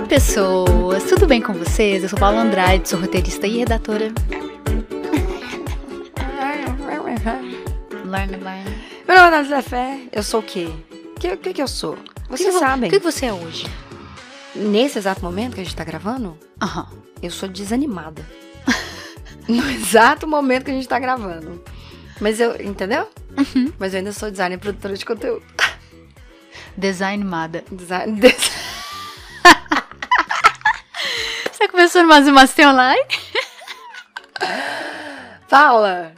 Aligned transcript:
Oi, 0.00 0.06
pessoas! 0.06 1.04
Tudo 1.04 1.26
bem 1.26 1.40
com 1.42 1.52
vocês? 1.52 2.02
Eu 2.02 2.08
sou 2.08 2.18
Paula 2.18 2.40
Andrade, 2.42 2.88
sou 2.88 2.98
roteirista 3.00 3.46
e 3.46 3.58
redatora. 3.58 4.08
Learn, 8.04 8.36
learn. 8.36 8.64
Meu 9.06 9.16
nome 9.16 9.28
é 9.28 9.30
Nath 9.30 9.48
da 9.48 9.62
Fé. 9.62 10.00
Eu 10.12 10.22
sou 10.22 10.40
o 10.40 10.42
quê? 10.42 10.68
O 11.16 11.20
que, 11.20 11.36
que, 11.36 11.52
que 11.54 11.62
eu 11.62 11.68
sou? 11.68 11.96
Vocês 12.28 12.48
que 12.48 12.58
que- 12.58 12.58
sabem. 12.58 12.88
O 12.88 12.92
que 12.92 12.98
que 12.98 13.04
você 13.04 13.26
é 13.26 13.32
hoje? 13.32 13.66
Nesse 14.54 14.98
exato 14.98 15.22
momento 15.22 15.54
que 15.54 15.60
a 15.60 15.64
gente 15.64 15.76
tá 15.76 15.84
gravando, 15.84 16.36
eu 17.22 17.30
sou 17.30 17.48
desanimada. 17.48 18.24
no 19.48 19.70
exato 19.70 20.26
momento 20.26 20.64
que 20.64 20.70
a 20.70 20.74
gente 20.74 20.88
tá 20.88 20.98
gravando. 20.98 21.62
Mas 22.20 22.40
eu, 22.40 22.60
entendeu? 22.60 23.08
Uhum. 23.36 23.72
Mas 23.78 23.94
eu 23.94 23.98
ainda 23.98 24.12
sou 24.12 24.30
designer 24.30 24.56
e 24.56 24.58
produtora 24.58 24.94
de 24.96 25.04
conteúdo. 25.04 25.42
Design 26.76 27.22
animada. 27.22 27.64
Design, 27.70 28.18
des- 28.20 28.49
No 32.24 32.32
Master 32.32 32.68
Online? 32.68 33.02
Paula! 35.48 36.12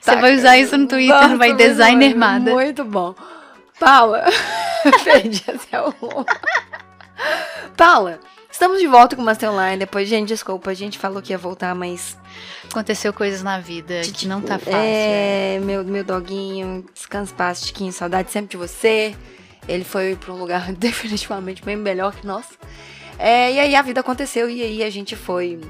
Você 0.00 0.16
vai 0.16 0.36
usar 0.36 0.58
isso 0.58 0.76
no 0.78 0.86
Twitter, 0.86 1.14
Nossa, 1.14 1.36
vai 1.36 1.52
designer 1.54 2.14
bom, 2.14 2.24
armada. 2.24 2.50
Muito 2.52 2.84
bom. 2.84 3.14
Paula, 3.78 4.24
perdi 5.04 5.44
até 5.46 5.80
o 5.80 5.92
Paula, 7.76 8.18
estamos 8.50 8.80
de 8.80 8.86
volta 8.86 9.14
com 9.14 9.22
o 9.22 9.24
Master 9.24 9.50
Online. 9.50 9.78
Depois, 9.78 10.08
gente, 10.08 10.28
desculpa, 10.28 10.70
a 10.70 10.74
gente 10.74 10.98
falou 10.98 11.20
que 11.20 11.32
ia 11.32 11.38
voltar, 11.38 11.74
mas 11.74 12.16
Aconteceu 12.70 13.12
coisas 13.12 13.42
na 13.42 13.58
vida 13.58 14.02
que 14.02 14.28
não 14.28 14.42
tá 14.42 14.58
fácil. 14.58 14.72
É, 14.74 15.58
meu, 15.62 15.82
meu 15.84 16.04
doguinho, 16.04 16.84
descansa 16.92 17.34
paz, 17.34 17.62
Tiquinho, 17.62 17.92
saudade 17.92 18.30
sempre 18.30 18.50
de 18.50 18.56
você. 18.56 19.14
Ele 19.66 19.84
foi 19.84 20.16
pra 20.16 20.32
um 20.32 20.38
lugar 20.38 20.70
definitivamente 20.76 21.62
bem 21.64 21.76
melhor 21.76 22.14
que 22.14 22.26
nós. 22.26 22.46
É, 23.18 23.52
e 23.52 23.58
aí 23.60 23.74
a 23.74 23.82
vida 23.82 24.00
aconteceu 24.00 24.48
e 24.48 24.62
aí 24.62 24.82
a 24.84 24.90
gente 24.90 25.16
foi 25.16 25.60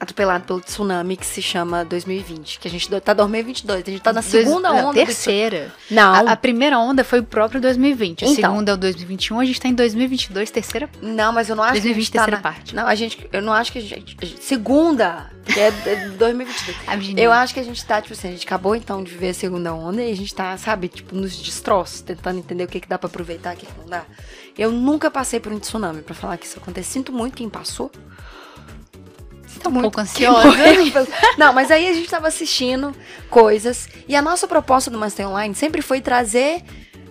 atropelado 0.00 0.44
pelo 0.44 0.60
tsunami 0.60 1.16
que 1.16 1.24
se 1.24 1.40
chama 1.40 1.84
2020. 1.84 2.58
Que 2.58 2.66
a 2.68 2.70
gente 2.70 2.90
tá 3.00 3.14
2022, 3.14 3.82
a 3.86 3.90
gente 3.90 4.02
tá 4.02 4.12
na 4.12 4.20
Dois- 4.20 4.30
segunda 4.32 4.68
não, 4.70 4.88
onda. 4.88 4.94
Terceira. 4.94 5.72
Não, 5.90 6.12
A, 6.12 6.32
a 6.32 6.36
primeira 6.36 6.78
onda 6.78 7.04
foi 7.04 7.20
o 7.20 7.22
próprio 7.24 7.60
2020. 7.60 8.24
A 8.24 8.28
Então. 8.28 8.50
segunda 8.50 8.72
é 8.72 8.74
o 8.74 8.76
2021, 8.76 9.38
a 9.40 9.44
gente 9.44 9.60
tá 9.60 9.68
em 9.68 9.72
2022, 9.74 10.50
terceira. 10.50 10.90
não, 11.00 11.32
mas 11.32 11.48
eu 11.48 11.54
não 11.56 11.62
acho 11.62 11.74
que 11.74 11.78
a 11.78 11.82
2020, 11.82 12.04
gente 12.04 12.12
tá 12.12 12.18
terceira 12.24 12.36
na... 12.36 12.42
parte. 12.42 12.74
Não, 12.74 12.86
a 12.86 12.94
gente, 12.94 13.28
eu 13.32 13.40
não 13.40 13.52
acho 13.52 13.72
que 13.72 13.78
a 13.78 13.80
gente... 13.80 14.16
a 14.20 14.24
gente- 14.26 14.42
segunda, 14.44 15.30
é 15.56 15.60
é 15.88 16.08
2022. 16.08 16.76
A 16.88 16.96
Virginia. 16.96 17.22
Eu 17.24 17.32
acho 17.32 17.54
que 17.54 17.60
a 17.60 17.64
gente 17.64 17.82
tá, 17.86 18.02
tipo 18.02 18.12
assim, 18.14 18.28
a 18.28 18.32
gente 18.32 18.44
acabou 18.46 18.74
então 18.74 19.02
de 19.02 19.10
viver 19.12 19.28
a 19.30 19.34
segunda 19.34 19.72
onda 19.72 20.02
e 20.02 20.10
a 20.12 20.16
gente 20.16 20.34
tá, 20.34 20.56
sabe, 20.58 20.88
tipo, 20.88 21.14
nos 21.14 21.36
destroços, 21.40 22.00
tentando 22.02 22.40
entender 22.40 22.64
o 22.64 22.68
que, 22.68 22.80
que 22.80 22.88
dá 22.88 22.98
pra 22.98 23.06
aproveitar, 23.06 23.54
o 23.54 23.56
que, 23.56 23.64
que 23.64 23.72
não 23.80 23.88
dá. 23.88 24.02
Eu 24.56 24.70
nunca 24.70 25.10
passei 25.10 25.40
por 25.40 25.52
um 25.52 25.58
tsunami, 25.58 26.02
pra 26.02 26.14
falar 26.14 26.36
que 26.36 26.46
isso 26.46 26.58
acontece. 26.58 26.92
Sinto 26.92 27.12
muito 27.12 27.36
quem 27.36 27.48
passou. 27.48 27.90
Sinto 29.46 29.68
um 29.68 29.72
muito 29.72 29.82
pouco 29.84 30.00
ansiosa. 30.00 30.48
Não, 31.36 31.52
mas 31.52 31.70
aí 31.70 31.88
a 31.88 31.92
gente 31.92 32.08
tava 32.08 32.28
assistindo 32.28 32.94
coisas. 33.28 33.88
E 34.08 34.14
a 34.14 34.22
nossa 34.22 34.46
proposta 34.46 34.90
do 34.90 34.98
Master 34.98 35.28
Online 35.28 35.54
sempre 35.54 35.82
foi 35.82 36.00
trazer 36.00 36.62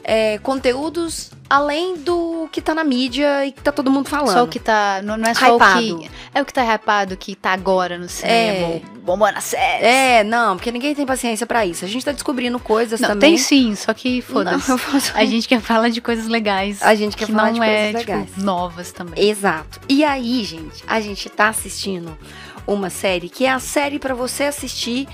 é, 0.04 0.38
conteúdos 0.40 1.32
além 1.56 1.98
do 1.98 2.48
que 2.52 2.62
tá 2.62 2.73
na 2.73 2.84
mídia 2.84 3.46
e 3.46 3.52
que 3.52 3.62
tá 3.62 3.72
todo 3.72 3.92
mundo 3.92 4.09
falando. 4.09 4.34
Só 4.34 4.44
o 4.44 4.48
que 4.48 4.59
tá. 4.59 5.02
Não, 5.04 5.16
não 5.18 5.30
é 5.30 5.34
só 5.34 5.56
Hypado. 5.56 5.96
o 5.96 6.00
que. 6.00 6.12
É 6.34 6.42
o 6.42 6.46
que 6.46 6.54
tá 6.54 6.64
hypado, 6.64 7.16
que 7.16 7.36
tá 7.36 7.52
agora 7.54 7.98
no 7.98 8.09
cinema, 8.09 8.68
É. 8.76 8.82
bombando 9.04 9.34
na 9.34 9.42
série. 9.42 9.86
É, 9.86 10.24
não, 10.24 10.56
porque 10.58 10.72
ninguém 10.72 10.96
tem 10.96 11.06
paciência 11.06 11.46
pra 11.46 11.66
isso. 11.66 11.86
A 11.86 11.88
gente 11.88 12.04
tá 12.04 12.12
descobrindo 12.12 12.58
coisas 12.59 13.00
Não, 13.00 13.09
também. 13.09 13.31
tem 13.31 13.38
sim, 13.38 13.76
só 13.76 13.94
que 13.94 14.22
foda-se. 14.24 14.78
Faço- 14.80 15.12
A 15.16 15.26
gente 15.26 15.48
quer 15.48 15.62
falar 15.62 15.90
de 15.90 16.02
coisas 16.02 16.28
legais. 16.28 16.81
A 16.81 16.96
gente 16.96 17.16
quer 17.16 17.26
que 17.28 17.31
falar 17.31 17.48
não 17.52 17.53
de 17.53 17.62
é, 17.62 17.91
coisas 17.94 18.08
legais. 18.08 18.30
tipo, 18.30 18.41
novas 18.41 18.91
também. 18.91 19.24
Exato. 19.30 19.80
E 19.88 20.03
aí, 20.03 20.44
gente, 20.44 20.84
a 20.88 21.00
gente 21.00 21.30
tá 21.30 21.50
assistindo 21.50 22.18
uma 22.66 22.90
série 22.90 23.30
que 23.30 23.46
é 23.46 23.52
a 23.52 23.59
série 23.59 24.00
pra 24.00 24.14
você 24.16 24.46
assistir 24.46 25.08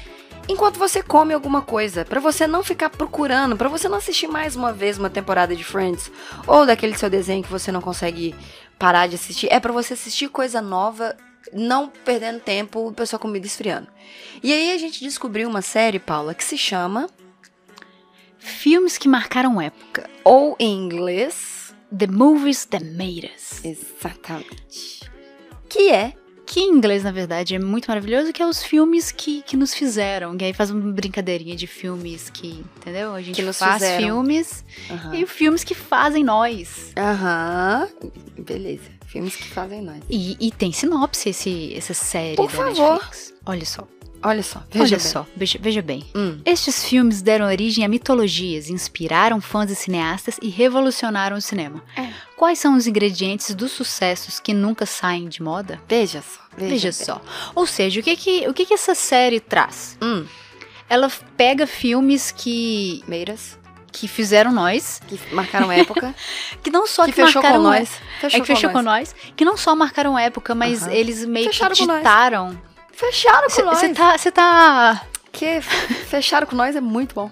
enquanto 0.50 0.78
você 0.78 1.02
come 1.02 1.34
alguma 1.34 1.62
coisa, 1.62 2.04
Pra 2.04 2.20
você 2.20 2.46
não 2.48 2.64
ficar 2.64 2.90
procurando, 2.90 3.56
pra 3.56 3.70
você 3.70 3.88
não 3.88 3.98
assistir 3.98 4.28
mais 4.28 4.56
uma 4.56 4.74
vez 4.74 4.98
uma 4.98 5.10
temporada 5.10 5.56
de 5.56 5.64
Friends 5.64 6.12
ou 6.48 6.66
daquele 6.66 6.98
seu 6.98 7.10
desenho 7.10 7.44
que 7.44 7.52
você 7.52 7.72
não 7.72 7.82
consegue 7.82 8.36
parar 8.78 9.08
de 9.08 9.16
assistir. 9.16 9.48
É 9.52 9.60
pra 9.60 9.72
você 9.72 9.94
assistir 9.94 10.28
coisa 10.30 10.62
nova, 10.62 11.16
não 11.54 11.88
perdendo 11.88 12.40
tempo, 12.40 12.94
a 12.98 13.06
sua 13.06 13.20
comida 13.20 13.46
esfriando. 13.46 13.88
E 14.42 14.52
aí 14.52 14.72
a 14.72 14.78
gente 14.78 15.00
descobriu 15.02 15.48
uma 15.48 15.62
série, 15.62 16.00
Paula, 16.00 16.34
que 16.34 16.44
se 16.44 16.58
chama 16.58 17.08
Filmes 18.40 18.98
que 18.98 19.08
marcaram 19.08 19.62
época. 19.62 20.10
ou 20.24 20.56
em 20.60 20.74
inglês, 20.74 21.76
The 21.96 22.08
Movies 22.08 22.66
That 22.66 22.86
Made 22.86 23.32
Us. 23.36 23.64
exatamente, 23.66 25.10
que 25.68 25.92
é 25.92 26.14
Que 26.52 26.62
em 26.62 26.72
inglês, 26.72 27.04
na 27.04 27.12
verdade, 27.12 27.54
é 27.54 27.60
muito 27.60 27.86
maravilhoso, 27.90 28.34
que 28.34 28.42
é 28.42 28.48
os 28.48 28.64
filmes 28.64 29.12
que, 29.12 29.44
que 29.44 29.56
nos 29.56 29.72
fizeram. 29.72 30.36
E 30.42 30.46
aí 30.46 30.52
faz 30.52 30.72
uma 30.72 30.92
brincadeirinha 30.92 31.56
de 31.56 31.68
filmes 31.68 32.28
que, 32.32 32.66
entendeu? 32.78 33.14
A 33.14 33.22
gente 33.22 33.36
Que 33.36 33.44
nos 33.44 33.60
faz 33.60 33.74
fizeram. 33.84 34.04
filmes 34.04 34.66
Aham. 34.90 35.16
e 35.16 35.28
filmes 35.28 35.64
que 35.64 35.76
fazem 35.76 36.24
nós. 36.24 36.92
Aham. 36.98 37.88
Beleza. 38.40 38.90
Filmes 39.06 39.36
que 39.36 39.48
fazem 39.48 39.84
nós. 39.84 40.02
E, 40.10 40.36
e 40.40 40.52
tem 40.52 40.72
sinopse 40.72 41.30
esse, 41.30 41.72
essa 41.76 41.94
série 41.94 42.36
Por 42.36 42.50
favor. 42.50 42.94
Netflix. 42.94 43.32
Olha 43.46 43.66
só, 43.66 43.88
Olha 44.22 44.44
só. 44.44 44.62
Veja 44.70 44.84
olha 44.84 44.98
bem. 44.98 45.00
só, 45.00 45.26
veja, 45.36 45.60
veja 45.62 45.82
bem. 45.82 46.06
Hum. 46.16 46.40
Estes 46.46 46.84
filmes 46.84 47.22
deram 47.22 47.46
origem 47.46 47.86
a 47.86 47.88
mitologias, 47.88 48.70
inspiraram 48.70 49.40
fãs 49.40 49.72
e 49.72 49.76
cineastas 49.76 50.38
e 50.42 50.50
revolucionaram 50.50 51.38
o 51.38 51.42
cinema. 51.42 51.82
É. 51.96 52.10
Quais 52.36 52.60
são 52.60 52.76
os 52.76 52.88
ingredientes 52.88 53.54
dos 53.56 53.72
sucessos 53.72 54.40
que 54.40 54.54
nunca 54.54 54.86
saem 54.86 55.28
de 55.30 55.42
moda? 55.42 55.80
Veja 55.88 56.22
só. 56.22 56.40
Veja, 56.58 56.70
Veja 56.72 56.92
só. 56.92 57.22
Ou 57.56 57.66
seja, 57.66 58.00
o 58.00 58.04
que 58.04 58.16
que, 58.16 58.48
o 58.48 58.54
que 58.54 58.66
que 58.66 58.74
essa 58.74 58.94
série 58.96 59.40
traz? 59.40 59.98
Hum. 60.02 60.26
Ela 60.90 61.10
pega 61.38 61.66
filmes 61.68 62.32
que, 62.32 63.04
Meiras. 63.08 63.58
que 63.92 64.08
fizeram 64.08 64.52
nós, 64.52 65.00
Que 65.08 65.20
marcaram 65.34 65.72
época. 65.72 66.14
que 66.64 66.70
não 66.72 66.88
só 66.88 67.06
que 67.06 67.12
que, 67.14 67.24
fechou 67.24 67.42
com 67.42 67.48
marcaram 67.48 67.64
nós. 67.64 67.90
é, 68.24 68.26
é 68.26 68.40
que 68.40 68.46
fechou 68.46 68.70
com 68.72 68.82
nós, 68.82 69.16
que 69.36 69.46
não 69.46 69.56
só 69.56 69.76
marcaram 69.76 70.18
época, 70.18 70.54
mas 70.56 70.88
eles 70.88 71.24
meio 71.26 71.46
Fecharam 71.48 71.76
que 71.76 71.82
com 71.82 71.88
nós. 71.88 71.98
ditaram. 72.00 72.62
Fecharam 73.00 73.48
com 73.50 73.62
nós. 73.64 73.78
Você 73.80 73.90
tá, 73.94 74.18
você 74.18 74.32
tá 74.32 75.02
Que 75.32 75.62
fecharam 75.62 76.46
com 76.48 76.56
nós 76.56 76.76
é 76.76 76.82
muito 76.82 77.16
bom. 77.16 77.32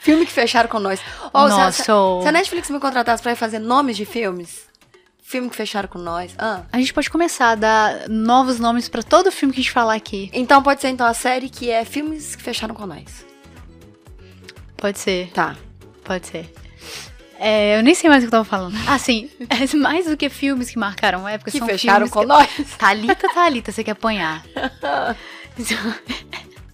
Filme 0.00 0.24
que 0.24 0.32
fecharam 0.32 0.68
com 0.68 0.78
nós. 0.78 1.00
Ó, 1.32 1.48
se 1.48 1.60
a- 1.60 1.72
se, 1.72 1.88
Nossa, 1.90 2.28
a 2.28 2.32
Netflix 2.32 2.70
me 2.70 2.80
contratasse 2.80 3.22
pra 3.22 3.34
fazer 3.36 3.58
nomes 3.58 3.96
de 3.96 4.04
filmes, 4.04 4.62
filme 5.22 5.50
que 5.50 5.56
fecharam 5.56 5.88
com 5.88 5.98
nós. 5.98 6.34
Ah. 6.38 6.62
A 6.72 6.78
gente 6.78 6.92
pode 6.94 7.10
começar 7.10 7.50
a 7.50 7.54
dar 7.54 8.08
novos 8.08 8.58
nomes 8.58 8.88
pra 8.88 9.02
todo 9.02 9.30
filme 9.32 9.52
que 9.52 9.60
a 9.60 9.62
gente 9.62 9.72
falar 9.72 9.94
aqui. 9.94 10.30
Então 10.32 10.62
pode 10.62 10.80
ser 10.80 10.88
então 10.88 11.06
a 11.06 11.14
série 11.14 11.48
que 11.50 11.70
é 11.70 11.84
filmes 11.84 12.34
que 12.36 12.42
fecharam 12.42 12.74
com 12.74 12.86
nós. 12.86 13.24
Pode 14.76 14.98
ser, 14.98 15.30
Tá. 15.32 15.56
pode 16.04 16.26
ser. 16.26 16.50
É, 17.38 17.78
eu 17.78 17.82
nem 17.82 17.94
sei 17.94 18.08
mais 18.08 18.22
o 18.22 18.26
que 18.26 18.28
eu 18.28 18.38
tava 18.38 18.44
falando. 18.44 18.76
Sim. 18.98 19.28
é 19.50 19.76
mais 19.76 20.06
do 20.06 20.16
que 20.16 20.28
filmes 20.28 20.70
que 20.70 20.78
marcaram 20.78 21.26
época, 21.28 21.50
Que 21.50 21.58
são 21.58 21.66
fecharam 21.66 22.06
filmes 22.06 22.12
com 22.12 22.20
que... 22.20 22.26
nós. 22.26 22.48
Thalita, 22.78 23.28
Thalita, 23.32 23.72
você 23.72 23.82
quer 23.84 23.92
apanhar. 23.92 24.44
São- 25.58 25.94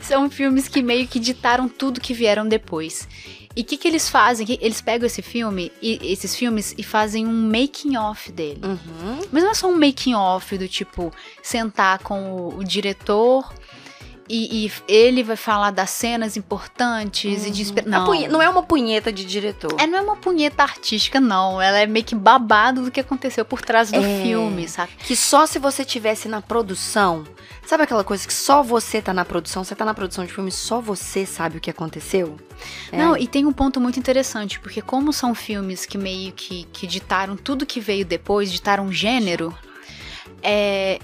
São 0.00 0.30
filmes 0.30 0.68
que 0.68 0.82
meio 0.82 1.06
que 1.08 1.18
ditaram 1.18 1.68
tudo 1.68 2.00
que 2.00 2.14
vieram 2.14 2.46
depois. 2.46 3.08
E 3.56 3.62
o 3.62 3.64
que, 3.64 3.76
que 3.76 3.88
eles 3.88 4.08
fazem? 4.08 4.46
Eles 4.60 4.80
pegam 4.80 5.04
esse 5.06 5.20
filme, 5.20 5.72
e, 5.82 5.98
esses 6.12 6.36
filmes, 6.36 6.74
e 6.78 6.82
fazem 6.84 7.26
um 7.26 7.50
making 7.50 7.96
off 7.96 8.30
dele. 8.30 8.60
Uhum. 8.62 9.18
Mas 9.32 9.42
não 9.42 9.50
é 9.50 9.54
só 9.54 9.68
um 9.68 9.76
making 9.76 10.14
off 10.14 10.56
do 10.56 10.68
tipo 10.68 11.12
sentar 11.42 11.98
com 11.98 12.30
o, 12.36 12.58
o 12.58 12.64
diretor 12.64 13.52
e, 14.28 14.66
e 14.66 14.72
ele 14.86 15.22
vai 15.22 15.36
falar 15.36 15.70
das 15.70 15.90
cenas 15.90 16.36
importantes 16.36 17.46
e 17.46 17.50
de 17.50 17.80
A 17.80 17.82
não. 17.82 18.28
não 18.28 18.42
é 18.42 18.48
uma 18.48 18.62
punheta 18.62 19.12
de 19.12 19.24
diretor. 19.24 19.74
É, 19.78 19.86
não 19.86 19.98
é 19.98 20.02
uma 20.02 20.16
punheta 20.16 20.62
artística, 20.62 21.18
não. 21.20 21.60
Ela 21.60 21.78
é 21.78 21.86
meio 21.86 22.04
que 22.04 22.14
babado 22.14 22.82
do 22.82 22.90
que 22.90 23.00
aconteceu 23.00 23.44
por 23.44 23.62
trás 23.62 23.90
do 23.90 23.98
É. 23.98 24.22
filme, 24.22 24.68
sabe? 24.68 24.92
Que 24.98 25.16
só 25.16 25.46
se 25.46 25.58
você 25.58 25.84
tivesse 25.84 26.28
na 26.28 26.42
produção. 26.42 27.24
Sabe 27.66 27.82
aquela 27.82 28.04
coisa 28.04 28.26
que 28.26 28.32
só 28.32 28.62
você 28.62 29.02
tá 29.02 29.12
na 29.12 29.24
produção? 29.24 29.62
Você 29.62 29.74
tá 29.74 29.84
na 29.84 29.92
produção 29.92 30.24
de 30.24 30.32
filme, 30.32 30.50
só 30.50 30.80
você 30.80 31.26
sabe 31.26 31.58
o 31.58 31.60
que 31.60 31.70
aconteceu? 31.70 32.38
É. 32.90 32.96
Não, 32.96 33.16
e 33.16 33.26
tem 33.26 33.44
um 33.44 33.52
ponto 33.52 33.80
muito 33.80 33.98
interessante, 33.98 34.58
porque 34.58 34.80
como 34.80 35.12
são 35.12 35.34
filmes 35.34 35.84
que 35.84 35.98
meio 35.98 36.32
que, 36.32 36.64
que 36.72 36.86
ditaram 36.86 37.36
tudo 37.36 37.66
que 37.66 37.78
veio 37.80 38.06
depois, 38.06 38.50
ditaram 38.50 38.86
um 38.86 38.92
gênero, 38.92 39.54
é, 40.42 40.98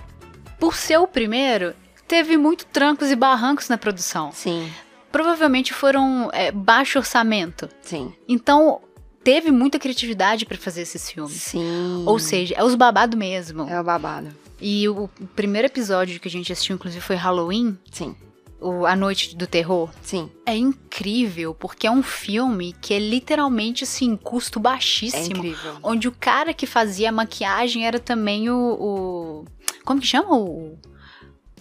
por 0.58 0.74
ser 0.74 0.98
o 0.98 1.06
primeiro, 1.06 1.74
teve 2.14 2.36
muito 2.36 2.64
trancos 2.66 3.10
e 3.10 3.16
barrancos 3.16 3.68
na 3.68 3.76
produção. 3.76 4.30
Sim, 4.32 4.70
Provavelmente 5.10 5.72
foram 5.72 6.30
é, 6.32 6.50
baixo 6.52 6.98
orçamento. 6.98 7.68
sim, 7.82 8.12
Então, 8.28 8.80
teve 9.22 9.50
muita 9.50 9.78
criatividade 9.78 10.44
pra 10.46 10.56
fazer 10.58 10.82
esses 10.82 11.10
filmes. 11.10 11.32
sim. 11.40 12.04
Ou 12.06 12.18
seja, 12.18 12.54
é 12.56 12.62
os 12.64 12.74
babado 12.74 13.16
mesmo. 13.16 13.68
É 13.68 13.80
o 13.80 13.84
babado. 13.84 14.28
E 14.60 14.88
o, 14.88 15.08
primeiro 15.34 15.66
episódio 15.66 16.18
que 16.20 16.28
a 16.28 16.30
gente 16.30 16.52
assistiu, 16.52 16.74
inclusive, 16.76 17.00
foi 17.04 17.16
Halloween. 17.16 17.76
Sim. 17.90 18.14
o 18.60 18.86
A 18.86 18.96
Noite 18.96 19.36
do 19.36 19.46
Terror? 19.46 19.90
Sim. 20.02 20.30
É 20.46 20.56
incrível, 20.56 21.52
porque 21.54 21.86
é 21.86 21.90
um 21.90 22.02
filme 22.02 22.74
que 22.80 22.94
é 22.94 22.98
literalmente, 22.98 23.84
assim, 23.84 24.16
custo 24.16 24.58
É 24.58 24.62
baixíssimo. 24.62 25.36
incrível. 25.36 25.76
onde 25.82 26.08
o 26.08 26.12
cara 26.12 26.54
que 26.54 26.66
fazia 26.66 27.08
a 27.10 27.12
maquiagem 27.12 27.86
era 27.86 27.98
também 27.98 28.48
o. 28.50 28.56
o- 28.56 29.44
como 29.84 30.00
que 30.00 30.06
chama 30.06 30.34
o. 30.36 30.78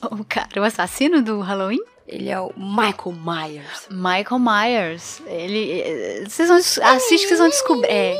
O 0.11 0.23
cara, 0.25 0.61
o 0.61 0.63
assassino 0.63 1.21
do 1.21 1.39
Halloween? 1.39 1.79
Ele 2.07 2.29
é 2.29 2.39
o 2.39 2.51
Michael 2.57 3.15
Myers. 3.17 3.87
Michael 3.89 4.39
Myers. 4.39 5.21
Ele. 5.25 5.81
eh, 5.81 6.23
Vocês 6.27 6.49
vão. 6.49 6.57
Assiste 6.57 7.21
que 7.23 7.27
vocês 7.27 7.39
vão 7.39 7.49
descobrir. 7.49 7.87
É, 7.89 8.17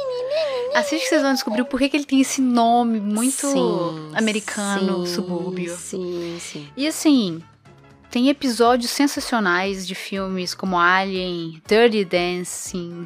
assiste 0.74 1.04
que 1.04 1.10
vocês 1.10 1.22
vão 1.22 1.34
descobrir 1.34 1.66
por 1.66 1.78
que, 1.80 1.90
que 1.90 1.98
ele 1.98 2.06
tem 2.06 2.22
esse 2.22 2.42
nome 2.42 3.00
muito 3.02 3.46
Sim, 3.48 4.12
americano, 4.16 5.06
sim, 5.06 5.14
subúrbio. 5.16 5.76
Sim, 5.76 6.38
sim. 6.40 6.70
E 6.78 6.88
assim, 6.88 7.42
tem 8.10 8.30
episódios 8.30 8.90
sensacionais 8.92 9.86
de 9.86 9.96
filmes 9.96 10.54
como 10.56 10.78
Alien, 10.80 11.62
Dirty 11.68 12.06
Dancing, 12.06 13.06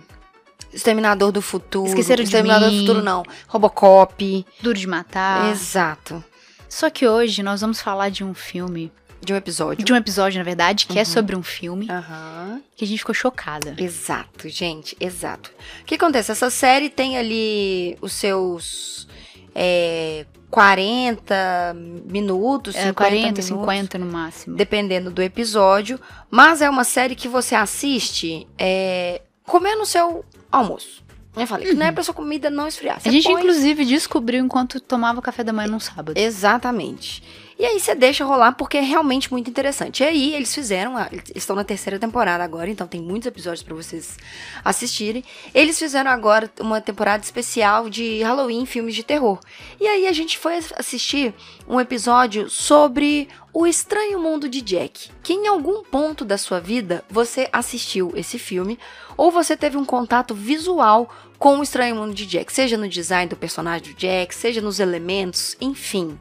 Exterminador 0.71 1.31
do 1.31 1.41
Futuro. 1.41 1.87
Esqueceram 1.87 2.17
de 2.23 2.29
Exterminador 2.29 2.69
mim. 2.69 2.75
do 2.75 2.81
Futuro, 2.87 3.03
não. 3.03 3.23
Robocop. 3.47 4.45
Duro 4.61 4.77
de 4.77 4.85
Matar. 4.87 5.49
Exato. 5.51 6.23
Só 6.69 6.89
que 6.89 7.07
hoje 7.07 7.41
nós 7.43 7.61
vamos 7.61 7.81
falar 7.81 8.09
de 8.09 8.23
um 8.23 8.33
filme, 8.33 8.91
De 9.21 9.33
um 9.33 9.35
episódio. 9.35 9.83
de 9.85 9.93
um 9.93 9.95
episódio, 9.95 10.37
na 10.37 10.43
verdade, 10.43 10.85
que 10.85 10.97
é 10.97 11.01
Uhum. 11.01 11.05
sobre 11.05 11.35
um 11.35 11.43
filme 11.43 11.87
Aham. 11.89 12.61
que 12.75 12.83
a 12.85 12.87
gente 12.87 12.99
ficou 12.99 13.15
chocada. 13.15 13.75
Exato, 13.77 14.47
gente, 14.49 14.95
exato. 14.99 15.51
O 15.81 15.85
que 15.85 15.95
acontece? 15.95 16.31
Essa 16.31 16.49
série 16.49 16.89
tem 16.89 17.17
ali 17.17 17.97
os 18.01 18.13
seus 18.13 19.07
é, 19.55 20.25
40 20.51 21.75
minutos, 22.05 22.75
50 22.75 22.89
É, 22.89 22.93
40, 22.93 23.21
minutos, 23.23 23.45
50 23.45 23.97
no 23.97 24.05
máximo. 24.05 24.55
dependendo 24.55 25.09
do 25.09 25.21
episódio. 25.21 25.99
Mas 26.29 26.61
é 26.61 26.69
uma 26.69 26.83
série 26.83 27.15
que 27.15 27.27
você 27.27 27.55
assiste 27.55 28.47
é, 28.57 29.21
comendo 29.43 29.81
o 29.81 29.85
seu 29.85 30.23
almoço. 30.51 31.03
Eu 31.37 31.47
falei 31.47 31.67
que 31.67 31.73
não 31.73 31.85
é 31.85 31.91
pra 31.91 32.03
sua 32.03 32.13
comida 32.13 32.49
não 32.49 32.67
esfriar. 32.67 32.99
Você 32.99 33.09
Uhum. 33.09 33.13
A 33.15 33.17
gente, 33.17 33.23
põe- 33.31 33.41
inclusive, 33.41 33.85
descobriu 33.85 34.43
enquanto 34.43 34.79
tomava 34.79 35.21
café 35.21 35.43
da 35.43 35.53
manhã 35.53 35.67
num 35.69 35.79
sábado. 35.79 36.13
Exatamente. 36.17 37.23
E 37.59 37.65
aí 37.65 37.79
você 37.79 37.95
deixa 37.95 38.23
rolar 38.23 38.51
porque 38.51 38.77
é 38.77 38.81
realmente 38.81 39.31
muito 39.31 39.49
interessante. 39.49 40.03
E 40.03 40.05
aí 40.05 40.33
eles 40.35 40.53
fizeram, 40.53 40.95
a- 40.95 41.07
eles 41.11 41.31
estão 41.35 41.55
na 41.55 41.63
terceira 41.63 41.97
temporada 41.97 42.43
agora, 42.43 42.69
então 42.69 42.85
tem 42.85 43.01
muitos 43.01 43.25
episódios 43.25 43.63
pra 43.63 43.73
vocês 43.73 44.15
assistirem. 44.63 45.23
Eles 45.55 45.77
fizeram 45.79 46.11
agora 46.11 46.51
uma 46.59 46.79
temporada 46.79 47.23
especial 47.23 47.89
de 47.89 48.21
Halloween, 48.21 48.65
filmes 48.67 48.93
de 48.93 49.01
terror. 49.03 49.39
E 49.79 49.87
aí 49.87 50.05
a 50.07 50.11
gente 50.13 50.37
foi 50.37 50.59
assistir 50.77 51.33
um 51.67 51.79
episódio 51.79 52.47
sobre 52.47 53.27
o 53.51 53.65
estranho 53.65 54.19
mundo 54.19 54.47
de 54.47 54.61
Jack, 54.61 55.09
que 55.23 55.33
em 55.33 55.47
algum 55.47 55.81
ponto 55.83 56.23
da 56.23 56.37
sua 56.37 56.59
vida 56.59 57.03
você 57.09 57.49
assistiu 57.51 58.11
esse 58.15 58.37
filme 58.37 58.77
ou 59.17 59.31
você 59.31 59.57
teve 59.57 59.77
um 59.77 59.85
contato 59.85 60.35
visual 60.35 61.09
com 61.37 61.59
o 61.59 61.63
estranho 61.63 61.95
mundo 61.95 62.13
de 62.13 62.25
Jack, 62.25 62.51
seja 62.51 62.77
no 62.77 62.87
design 62.87 63.29
do 63.29 63.35
personagem 63.35 63.93
do 63.93 63.97
Jack, 63.97 64.33
seja 64.33 64.61
nos 64.61 64.79
elementos, 64.79 65.55
enfim 65.61 66.17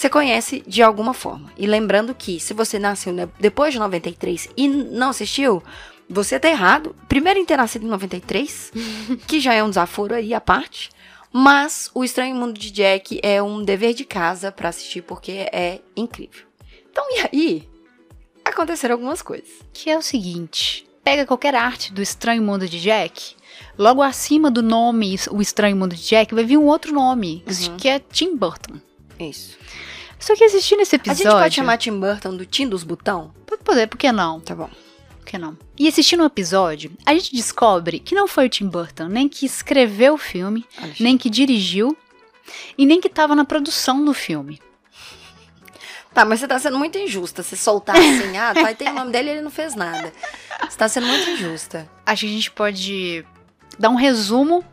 você 0.00 0.08
conhece 0.08 0.62
de 0.66 0.82
alguma 0.82 1.12
forma. 1.12 1.52
E 1.58 1.66
lembrando 1.66 2.14
que 2.14 2.40
se 2.40 2.54
você 2.54 2.78
nasceu 2.78 3.12
depois 3.38 3.74
de 3.74 3.78
93 3.78 4.48
e 4.56 4.66
não 4.66 5.10
assistiu, 5.10 5.62
você 6.08 6.40
tá 6.40 6.48
errado. 6.48 6.96
Primeiro 7.06 7.38
em 7.38 7.44
ter 7.44 7.58
nascido 7.58 7.84
em 7.84 7.90
93, 7.90 8.72
que 9.28 9.40
já 9.40 9.52
é 9.52 9.62
um 9.62 9.68
desaforo 9.68 10.14
aí 10.14 10.32
à 10.32 10.40
parte. 10.40 10.90
Mas 11.30 11.90
o 11.94 12.02
Estranho 12.02 12.34
Mundo 12.34 12.58
de 12.58 12.70
Jack 12.70 13.20
é 13.22 13.42
um 13.42 13.62
dever 13.62 13.92
de 13.92 14.06
casa 14.06 14.50
pra 14.50 14.70
assistir 14.70 15.02
porque 15.02 15.48
é 15.52 15.80
incrível. 15.94 16.46
Então 16.90 17.04
e 17.10 17.20
aí? 17.20 17.68
Aconteceram 18.42 18.94
algumas 18.94 19.20
coisas. 19.20 19.50
Que 19.72 19.90
é 19.90 19.98
o 19.98 20.02
seguinte: 20.02 20.88
pega 21.04 21.26
qualquer 21.26 21.54
arte 21.54 21.92
do 21.92 22.00
Estranho 22.00 22.42
Mundo 22.42 22.66
de 22.66 22.80
Jack, 22.80 23.36
logo 23.78 24.02
acima 24.02 24.50
do 24.50 24.62
nome 24.62 25.16
O 25.30 25.40
Estranho 25.40 25.76
Mundo 25.76 25.94
de 25.94 26.02
Jack 26.02 26.34
vai 26.34 26.44
vir 26.44 26.56
um 26.58 26.66
outro 26.66 26.92
nome, 26.92 27.44
Uhum. 27.48 27.76
que 27.76 27.88
é 27.88 27.98
Tim 27.98 28.36
Burton. 28.36 28.80
Isso. 29.18 29.56
Só 30.18 30.34
que 30.36 30.44
assistindo 30.44 30.80
esse 30.80 30.94
A 30.94 30.98
episódio. 30.98 31.22
gente 31.30 31.32
pode 31.42 31.54
chamar 31.54 31.78
Tim 31.78 31.98
Burton 31.98 32.36
do 32.36 32.44
Tim 32.46 32.68
dos 32.68 32.84
Botão? 32.84 33.32
Pode 33.46 33.62
poder, 33.62 33.86
por 33.86 33.96
que 33.98 34.10
não? 34.12 34.38
Tá 34.40 34.54
bom. 34.54 34.68
Por 35.18 35.24
que 35.26 35.38
não? 35.38 35.56
E 35.78 35.88
assistindo 35.88 36.22
o 36.22 36.26
episódio, 36.26 36.92
a 37.06 37.14
gente 37.14 37.34
descobre 37.34 37.98
que 38.00 38.14
não 38.14 38.26
foi 38.28 38.46
o 38.46 38.48
Tim 38.48 38.66
Burton 38.68 39.06
nem 39.08 39.28
que 39.28 39.46
escreveu 39.46 40.14
o 40.14 40.18
filme, 40.18 40.64
Alexandre. 40.76 41.04
nem 41.04 41.16
que 41.16 41.30
dirigiu 41.30 41.96
e 42.76 42.84
nem 42.84 43.00
que 43.00 43.06
estava 43.08 43.34
na 43.34 43.44
produção 43.44 44.04
do 44.04 44.12
filme. 44.12 44.60
Tá, 46.12 46.24
mas 46.24 46.40
você 46.40 46.48
tá 46.48 46.58
sendo 46.58 46.76
muito 46.78 46.98
injusta. 46.98 47.42
Se 47.42 47.56
soltar 47.56 47.96
assim, 47.96 48.36
ah, 48.36 48.52
tá, 48.52 48.66
aí 48.66 48.74
tem 48.74 48.88
o 48.88 48.92
nome 48.94 49.12
dele 49.12 49.28
e 49.28 49.32
ele 49.34 49.42
não 49.42 49.50
fez 49.50 49.76
nada. 49.76 50.12
Você 50.68 50.76
tá 50.76 50.88
sendo 50.88 51.06
muito 51.06 51.30
injusta. 51.30 51.88
Acho 52.04 52.22
que 52.22 52.26
a 52.26 52.34
gente 52.34 52.50
pode 52.50 53.24
dar 53.78 53.90
um 53.90 53.94
resumo 53.94 54.64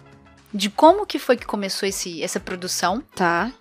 de 0.54 0.70
como 0.70 1.06
que 1.06 1.20
foi 1.20 1.38
que 1.38 1.46
começou 1.46 1.88
esse, 1.88 2.22
essa 2.24 2.40
produção 2.40 3.04
Tá. 3.16 3.52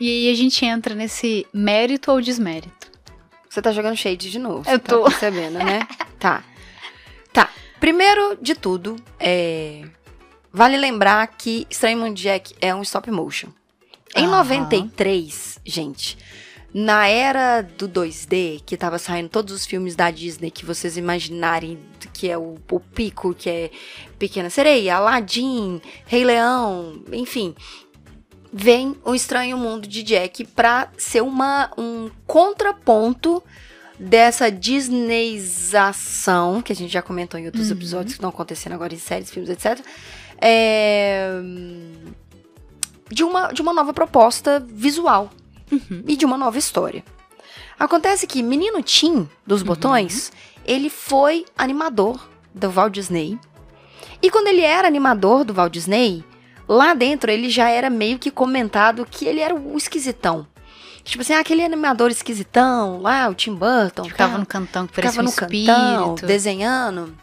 e 0.00 0.08
aí 0.08 0.32
a 0.32 0.34
gente 0.34 0.64
entra 0.64 0.94
nesse 0.94 1.46
mérito 1.52 2.10
ou 2.10 2.20
desmérito. 2.20 2.90
Você 3.48 3.62
tá 3.62 3.72
jogando 3.72 3.96
shade 3.96 4.30
de 4.30 4.38
novo. 4.38 4.68
Eu 4.68 4.72
você 4.72 4.78
tô. 4.78 5.02
Tá 5.04 5.10
percebendo, 5.10 5.58
né? 5.58 5.86
tá. 6.18 6.44
Tá. 7.32 7.50
Primeiro 7.80 8.36
de 8.40 8.54
tudo, 8.54 8.96
é... 9.18 9.82
vale 10.52 10.76
lembrar 10.76 11.26
que 11.28 11.66
Estranho 11.70 11.98
Mundo 11.98 12.14
Jack 12.16 12.54
é 12.60 12.74
um 12.74 12.82
stop 12.82 13.10
motion. 13.10 13.48
Em 14.14 14.24
Aham. 14.24 14.38
93, 14.38 15.60
gente, 15.64 16.18
na 16.78 17.08
era 17.08 17.62
do 17.62 17.88
2D, 17.88 18.60
que 18.66 18.76
tava 18.76 18.98
saindo 18.98 19.30
todos 19.30 19.54
os 19.54 19.64
filmes 19.64 19.96
da 19.96 20.10
Disney 20.10 20.50
que 20.50 20.66
vocês 20.66 20.98
imaginarem, 20.98 21.78
que 22.12 22.28
é 22.28 22.36
o, 22.36 22.58
o 22.70 22.78
Pico, 22.78 23.32
que 23.32 23.48
é 23.48 23.70
Pequena 24.18 24.50
Sereia, 24.50 24.96
Aladdin, 24.96 25.80
Rei 26.04 26.22
Leão, 26.22 27.02
enfim. 27.10 27.54
Vem 28.52 28.94
o 29.06 29.14
Estranho 29.14 29.56
Mundo 29.56 29.88
de 29.88 30.02
Jack 30.02 30.44
pra 30.48 30.90
ser 30.98 31.22
uma, 31.22 31.70
um 31.78 32.10
contraponto 32.26 33.42
dessa 33.98 34.50
Disneyização, 34.50 36.60
que 36.60 36.74
a 36.74 36.76
gente 36.76 36.92
já 36.92 37.00
comentou 37.00 37.40
em 37.40 37.46
outros 37.46 37.70
Uhum. 37.70 37.76
episódios 37.76 38.12
que 38.12 38.18
estão 38.18 38.28
acontecendo 38.28 38.74
agora 38.74 38.92
em 38.92 38.98
séries, 38.98 39.30
filmes, 39.30 39.48
etc. 39.48 39.80
É, 40.38 41.30
de, 43.10 43.24
uma, 43.24 43.50
de 43.50 43.62
uma 43.62 43.72
nova 43.72 43.94
proposta 43.94 44.60
visual 44.60 45.30
Uhum. 45.70 46.04
e 46.06 46.16
de 46.16 46.24
uma 46.24 46.38
nova 46.38 46.58
história. 46.58 47.04
Acontece 47.78 48.26
que 48.26 48.42
Menino 48.42 48.82
Tim, 48.82 49.28
dos 49.46 49.62
Botões, 49.62 50.32
ele 50.64 50.88
foi 50.88 51.44
animador 51.56 52.28
do 52.54 52.70
Walt 52.70 52.92
Disney. 52.92 53.38
E 54.22 54.30
quando 54.30 54.46
ele 54.48 54.62
era 54.62 54.88
animador 54.88 55.44
do 55.44 55.52
Walt 55.52 55.72
Disney, 55.72 56.24
lá 56.66 56.94
dentro 56.94 57.30
ele 57.30 57.50
já 57.50 57.68
era 57.68 57.90
meio 57.90 58.18
que 58.18 58.30
comentado 58.30 59.06
que 59.08 59.26
ele 59.26 59.40
era 59.40 59.54
o 59.54 59.76
esquisitão. 59.76 60.46
Tipo 61.04 61.22
assim, 61.22 61.34
ah, 61.34 61.40
aquele 61.40 61.64
animador 61.64 62.10
esquisitão 62.10 63.00
lá, 63.00 63.28
o 63.28 63.34
Tim 63.34 63.54
Burton. 63.54 64.04
Ficava 64.04 64.32
tal 64.32 64.40
no 64.40 64.46
cantão 64.46 64.86
que 64.88 64.94
parecia 64.94 65.20
um 65.20 65.24
no 65.24 65.32
cantão, 65.32 65.48
espírito. 65.50 66.26
desenhando. 66.26 67.16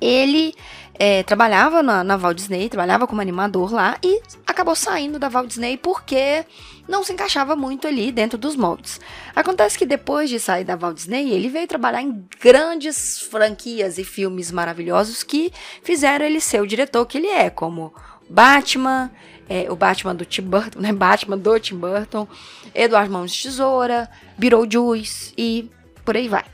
Ele 0.00 0.54
é, 0.98 1.22
trabalhava 1.22 1.82
na, 1.82 2.02
na 2.02 2.16
Walt 2.16 2.36
Disney, 2.36 2.68
trabalhava 2.68 3.06
como 3.06 3.20
animador 3.20 3.72
lá 3.72 3.96
e 4.02 4.20
acabou 4.46 4.74
saindo 4.74 5.18
da 5.18 5.28
Walt 5.28 5.48
Disney 5.48 5.76
porque 5.76 6.44
não 6.88 7.04
se 7.04 7.12
encaixava 7.12 7.54
muito 7.54 7.86
ali 7.86 8.10
dentro 8.10 8.36
dos 8.36 8.56
moldes. 8.56 9.00
Acontece 9.36 9.78
que 9.78 9.86
depois 9.86 10.28
de 10.28 10.40
sair 10.40 10.64
da 10.64 10.74
Walt 10.74 10.96
Disney, 10.96 11.30
ele 11.30 11.48
veio 11.48 11.68
trabalhar 11.68 12.02
em 12.02 12.26
grandes 12.40 13.20
franquias 13.20 13.98
e 13.98 14.04
filmes 14.04 14.50
maravilhosos 14.50 15.22
que 15.22 15.52
fizeram 15.82 16.24
ele 16.24 16.40
ser 16.40 16.60
o 16.60 16.66
diretor 16.66 17.06
que 17.06 17.18
ele 17.18 17.28
é, 17.28 17.48
como 17.48 17.94
Batman, 18.28 19.10
é, 19.48 19.70
o 19.70 19.76
Batman 19.76 20.14
do 20.14 20.24
Tim 20.24 20.42
Burton, 20.42 20.80
né? 20.80 20.92
Batman 20.92 21.38
do 21.38 21.60
Tim 21.60 21.76
Burton, 21.76 22.26
Eduardo 22.74 23.12
Mãos 23.12 23.32
de 23.32 23.42
Tesoura, 23.44 24.10
Beetlejuice 24.36 25.32
e 25.36 25.70
por 26.04 26.16
aí 26.16 26.26
vai. 26.26 26.44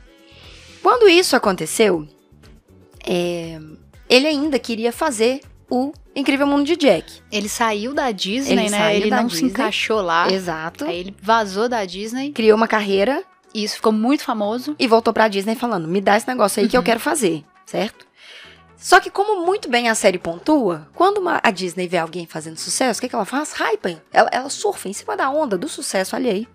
Quando 0.83 1.09
isso 1.09 1.35
aconteceu, 1.35 2.07
é, 3.03 3.59
ele 4.09 4.27
ainda 4.27 4.57
queria 4.59 4.91
fazer 4.91 5.41
o 5.69 5.91
Incrível 6.15 6.47
Mundo 6.47 6.63
de 6.65 6.75
Jack. 6.75 7.21
Ele 7.31 7.49
saiu 7.49 7.93
da 7.93 8.11
Disney, 8.11 8.53
Ele 8.65 8.69
né? 8.69 8.95
Ele 8.95 9.09
não 9.09 9.27
se 9.29 9.35
Disney. 9.35 9.49
encaixou 9.49 10.01
lá. 10.01 10.31
Exato. 10.31 10.85
Aí 10.85 10.99
ele 10.99 11.15
vazou 11.21 11.67
da 11.67 11.83
Disney 11.85 12.31
Criou 12.31 12.55
uma 12.55 12.67
carreira 12.67 13.23
isso 13.53 13.75
ficou 13.75 13.91
muito 13.93 14.23
famoso. 14.23 14.75
e 14.77 14.85
voltou 14.87 15.13
pra 15.13 15.27
Disney 15.29 15.55
falando: 15.55 15.87
me 15.87 16.01
dá 16.01 16.17
esse 16.17 16.27
negócio 16.27 16.61
aí 16.61 16.67
que 16.67 16.75
eu 16.75 16.81
Uhum. 16.81 16.85
quero 16.85 16.99
fazer, 16.99 17.43
certo? 17.65 18.05
Só 18.77 18.99
que, 18.99 19.09
como 19.09 19.45
muito 19.45 19.69
bem 19.69 19.87
a 19.89 19.95
série 19.95 20.19
pontua, 20.19 20.87
quando 20.93 21.17
uma- 21.19 21.39
a 21.41 21.49
Disney 21.49 21.87
vê 21.87 21.97
alguém 21.97 22.27
fazendo 22.27 22.57
sucesso, 22.57 22.99
o 22.99 23.01
que, 23.01 23.07
que 23.09 23.15
ela 23.15 23.25
faz? 23.25 23.53
Hype. 23.53 23.97
Ela, 24.11 24.29
ela 24.31 24.49
surfa 24.49 24.89
em 24.89 24.93
cima 24.93 25.15
da 25.17 25.29
onda 25.29 25.57
do 25.57 25.67
sucesso 25.69 26.15
alheio. 26.15 26.45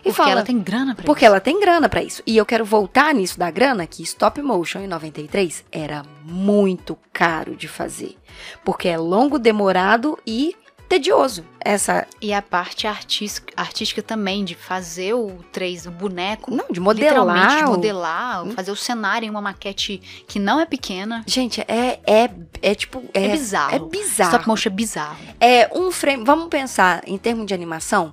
E 0.00 0.04
Porque 0.04 0.12
fala, 0.12 0.30
ela 0.32 0.42
tem 0.42 0.58
grana 0.58 0.94
pra 0.94 1.04
Porque 1.04 1.24
isso. 1.24 1.30
ela 1.32 1.40
tem 1.40 1.60
grana 1.60 1.88
pra 1.88 2.02
isso. 2.02 2.22
E 2.26 2.36
eu 2.36 2.46
quero 2.46 2.64
voltar 2.64 3.14
nisso 3.14 3.38
da 3.38 3.50
grana, 3.50 3.86
que 3.86 4.02
stop 4.02 4.40
motion 4.42 4.80
em 4.80 4.86
93 4.86 5.64
era 5.70 6.02
muito 6.24 6.96
caro 7.12 7.54
de 7.54 7.68
fazer. 7.68 8.16
Porque 8.64 8.88
é 8.88 8.96
longo, 8.98 9.38
demorado 9.38 10.18
e 10.26 10.56
tedioso. 10.88 11.44
Essa. 11.62 12.06
E 12.20 12.32
a 12.32 12.40
parte 12.42 12.86
artística, 12.86 13.52
artística 13.56 14.02
também, 14.02 14.44
de 14.44 14.54
fazer 14.54 15.12
o 15.14 15.36
3, 15.52 15.86
o 15.86 15.90
boneco. 15.90 16.50
Não, 16.52 16.64
de 16.70 16.80
modelar. 16.80 17.58
de 17.58 17.64
modelar, 17.64 18.44
Hum. 18.46 18.50
fazer 18.52 18.70
o 18.70 18.76
cenário 18.76 19.26
em 19.26 19.30
uma 19.30 19.42
maquete 19.42 20.00
que 20.26 20.38
não 20.38 20.58
é 20.58 20.64
pequena. 20.66 21.22
Gente, 21.26 21.60
é, 21.68 22.00
é, 22.06 22.30
é 22.62 22.74
tipo. 22.74 23.04
É, 23.14 23.26
É, 23.26 23.28
bizarro. 23.28 23.74
é 23.76 23.78
bizarro. 23.78 24.30
Stop 24.30 24.48
motion 24.48 24.68
é 24.68 24.72
bizarro. 24.72 25.18
É 25.38 25.70
um 25.74 25.90
frame. 25.92 26.24
Vamos 26.24 26.48
pensar 26.48 27.02
em 27.06 27.18
termos 27.18 27.46
de 27.46 27.52
animação 27.54 28.12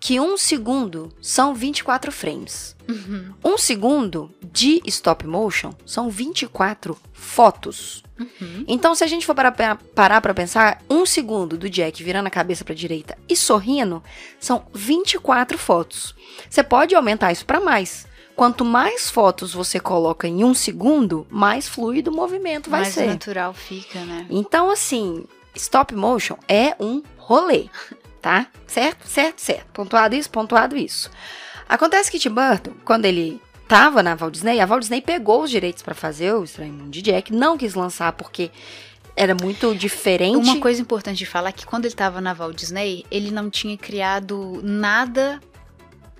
que 0.00 0.20
um 0.20 0.36
segundo 0.36 1.12
são 1.20 1.54
24 1.54 2.12
frames. 2.12 2.76
Uhum. 2.88 3.32
Um 3.44 3.58
segundo 3.58 4.30
de 4.52 4.80
stop 4.86 5.26
motion 5.26 5.72
são 5.84 6.08
24 6.08 6.96
fotos. 7.12 8.02
Uhum. 8.18 8.64
Então, 8.66 8.94
se 8.94 9.04
a 9.04 9.06
gente 9.06 9.26
for 9.26 9.34
parar 9.34 10.20
pra 10.20 10.34
pensar, 10.34 10.82
um 10.88 11.04
segundo 11.04 11.56
do 11.56 11.68
Jack 11.68 12.02
virando 12.02 12.26
a 12.26 12.30
cabeça 12.30 12.64
pra 12.64 12.74
direita 12.74 13.16
e 13.28 13.36
sorrindo 13.36 14.02
são 14.40 14.66
24 14.72 15.58
fotos. 15.58 16.14
Você 16.48 16.62
pode 16.62 16.94
aumentar 16.94 17.32
isso 17.32 17.44
pra 17.44 17.60
mais. 17.60 18.06
Quanto 18.34 18.64
mais 18.64 19.10
fotos 19.10 19.54
você 19.54 19.80
coloca 19.80 20.28
em 20.28 20.44
um 20.44 20.52
segundo, 20.54 21.26
mais 21.30 21.66
fluido 21.66 22.10
o 22.10 22.14
movimento 22.14 22.68
vai 22.68 22.82
Mais 22.82 22.94
ser. 22.94 23.06
natural 23.06 23.54
fica, 23.54 23.98
né? 24.00 24.26
Então, 24.28 24.70
assim, 24.70 25.24
stop 25.54 25.94
motion 25.94 26.36
é 26.46 26.76
um 26.78 27.02
rolê, 27.16 27.68
tá? 28.26 28.48
Certo, 28.66 29.06
certo, 29.06 29.38
certo. 29.40 29.66
Pontuado 29.72 30.16
isso, 30.16 30.28
pontuado 30.28 30.76
isso. 30.76 31.08
Acontece 31.68 32.10
que 32.10 32.18
Tim 32.18 32.30
Burton, 32.30 32.72
quando 32.84 33.04
ele 33.04 33.40
tava 33.68 34.02
na 34.02 34.16
Walt 34.16 34.32
Disney, 34.32 34.58
a 34.60 34.66
Walt 34.66 34.80
Disney 34.80 35.00
pegou 35.00 35.42
os 35.44 35.50
direitos 35.50 35.80
pra 35.80 35.94
fazer 35.94 36.32
o 36.34 36.42
Estranho 36.42 36.72
Mundo 36.72 36.90
de 36.90 37.02
Jack, 37.02 37.32
não 37.32 37.56
quis 37.56 37.74
lançar 37.74 38.12
porque 38.14 38.50
era 39.14 39.32
muito 39.40 39.72
diferente. 39.76 40.34
Uma 40.36 40.58
coisa 40.58 40.82
importante 40.82 41.18
de 41.18 41.26
falar 41.26 41.50
é 41.50 41.52
que 41.52 41.64
quando 41.64 41.84
ele 41.84 41.94
tava 41.94 42.20
na 42.20 42.34
Walt 42.34 42.56
Disney, 42.56 43.04
ele 43.12 43.30
não 43.30 43.48
tinha 43.48 43.76
criado 43.78 44.60
nada 44.60 45.40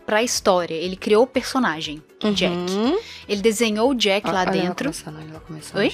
pra 0.06 0.22
história. 0.22 0.74
Ele 0.74 0.94
criou 0.94 1.24
o 1.24 1.26
personagem, 1.26 2.00
Uhum. 2.22 2.32
Jack. 2.32 2.54
Ele 3.28 3.42
desenhou 3.42 3.90
o 3.90 3.94
Jack 3.94 4.26
lá 4.30 4.42
Olha 4.42 4.48
ela 4.50 4.52
dentro. 4.52 4.84
começando, 4.92 5.18
ela 5.28 5.40
começando, 5.40 5.78
Oi? 5.78 5.92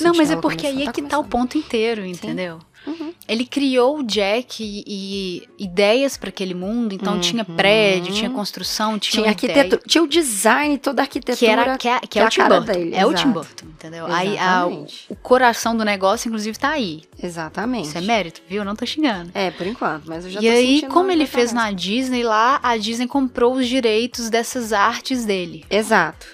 Não, 0.00 0.12
mas 0.14 0.30
é 0.30 0.36
porque 0.36 0.66
aí 0.66 0.86
é 0.86 0.92
que 0.92 1.02
tá 1.02 1.18
o 1.18 1.24
ponto 1.24 1.56
inteiro, 1.56 2.04
entendeu? 2.04 2.58
Uhum. 2.86 3.12
Ele 3.28 3.44
criou 3.44 3.98
o 3.98 4.02
Jack 4.04 4.62
e, 4.62 4.84
e 4.86 5.64
ideias 5.64 6.16
pra 6.16 6.28
aquele 6.28 6.54
mundo, 6.54 6.94
então 6.94 7.18
tinha 7.18 7.44
Uhum. 7.48 7.56
prédio, 7.56 8.14
tinha 8.14 8.30
construção, 8.30 8.98
tinha, 8.98 9.34
Tinha 9.34 9.52
ideia, 9.52 9.80
tinha 9.86 10.02
o 10.02 10.06
design, 10.06 10.78
toda 10.78 11.02
a 11.02 11.04
arquitetura. 11.04 11.36
que 11.36 11.46
era 11.46 11.78
que 11.78 11.88
é, 11.88 12.00
que 12.00 12.06
que 12.08 12.18
é 12.18 12.22
é 12.22 12.26
o 12.26 12.28
Tim 12.30 12.42
Burton. 12.44 12.60
dele, 12.64 12.94
é 12.94 13.04
o 13.06 13.08
Tim 13.08 13.14
exato. 13.14 13.28
Burton, 13.32 13.66
entendeu? 13.66 14.06
Aí 14.06 14.28
a- 14.28 14.32
Exatamente. 14.66 15.06
o 15.08 15.16
coração 15.16 15.76
do 15.76 15.84
negócio, 15.84 16.28
inclusive, 16.28 16.56
tá 16.58 16.70
aí. 16.70 17.02
Exatamente. 17.20 17.88
Isso 17.88 17.98
é 17.98 18.00
mérito, 18.00 18.40
viu? 18.48 18.64
Não 18.64 18.76
tô 18.76 18.86
xingando. 18.86 19.30
É, 19.34 19.50
por 19.50 19.66
enquanto, 19.66 20.04
mas 20.06 20.24
eu 20.24 20.30
já 20.30 20.40
E 20.40 20.44
tô 20.44 20.48
aí, 20.50 20.74
sentindo 20.76 20.92
como 20.92 21.10
ele 21.10 21.26
fez 21.26 21.52
na 21.52 21.72
Disney 21.72 22.22
lá, 22.22 22.60
a 22.62 22.76
Disney 22.76 23.08
comprou 23.08 23.54
os 23.54 23.66
direitos 23.66 24.30
dessas 24.30 24.72
artes 24.72 25.24
dele. 25.24 25.64
Exato. 25.68 26.26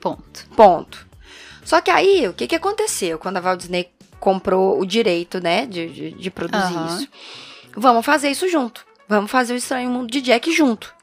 Ponto. 0.00 0.46
Ponto. 0.56 1.06
Só 1.64 1.80
que 1.80 1.90
aí, 1.90 2.28
o 2.28 2.32
que, 2.32 2.46
que 2.46 2.54
aconteceu 2.54 3.18
quando 3.18 3.38
a 3.38 3.40
Walt 3.40 3.58
Disney 3.60 3.88
comprou 4.18 4.80
o 4.80 4.86
direito, 4.86 5.40
né, 5.40 5.66
de, 5.66 5.88
de, 5.88 6.10
de 6.12 6.30
produzir 6.30 6.74
Aham. 6.74 6.96
isso? 6.96 7.08
Vamos 7.76 8.04
fazer 8.04 8.30
isso 8.30 8.48
junto. 8.48 8.84
Vamos 9.08 9.30
fazer 9.30 9.52
o 9.52 9.56
Estranho 9.56 9.90
Mundo 9.90 10.10
de 10.10 10.20
Jack 10.20 10.52
junto. 10.52 10.94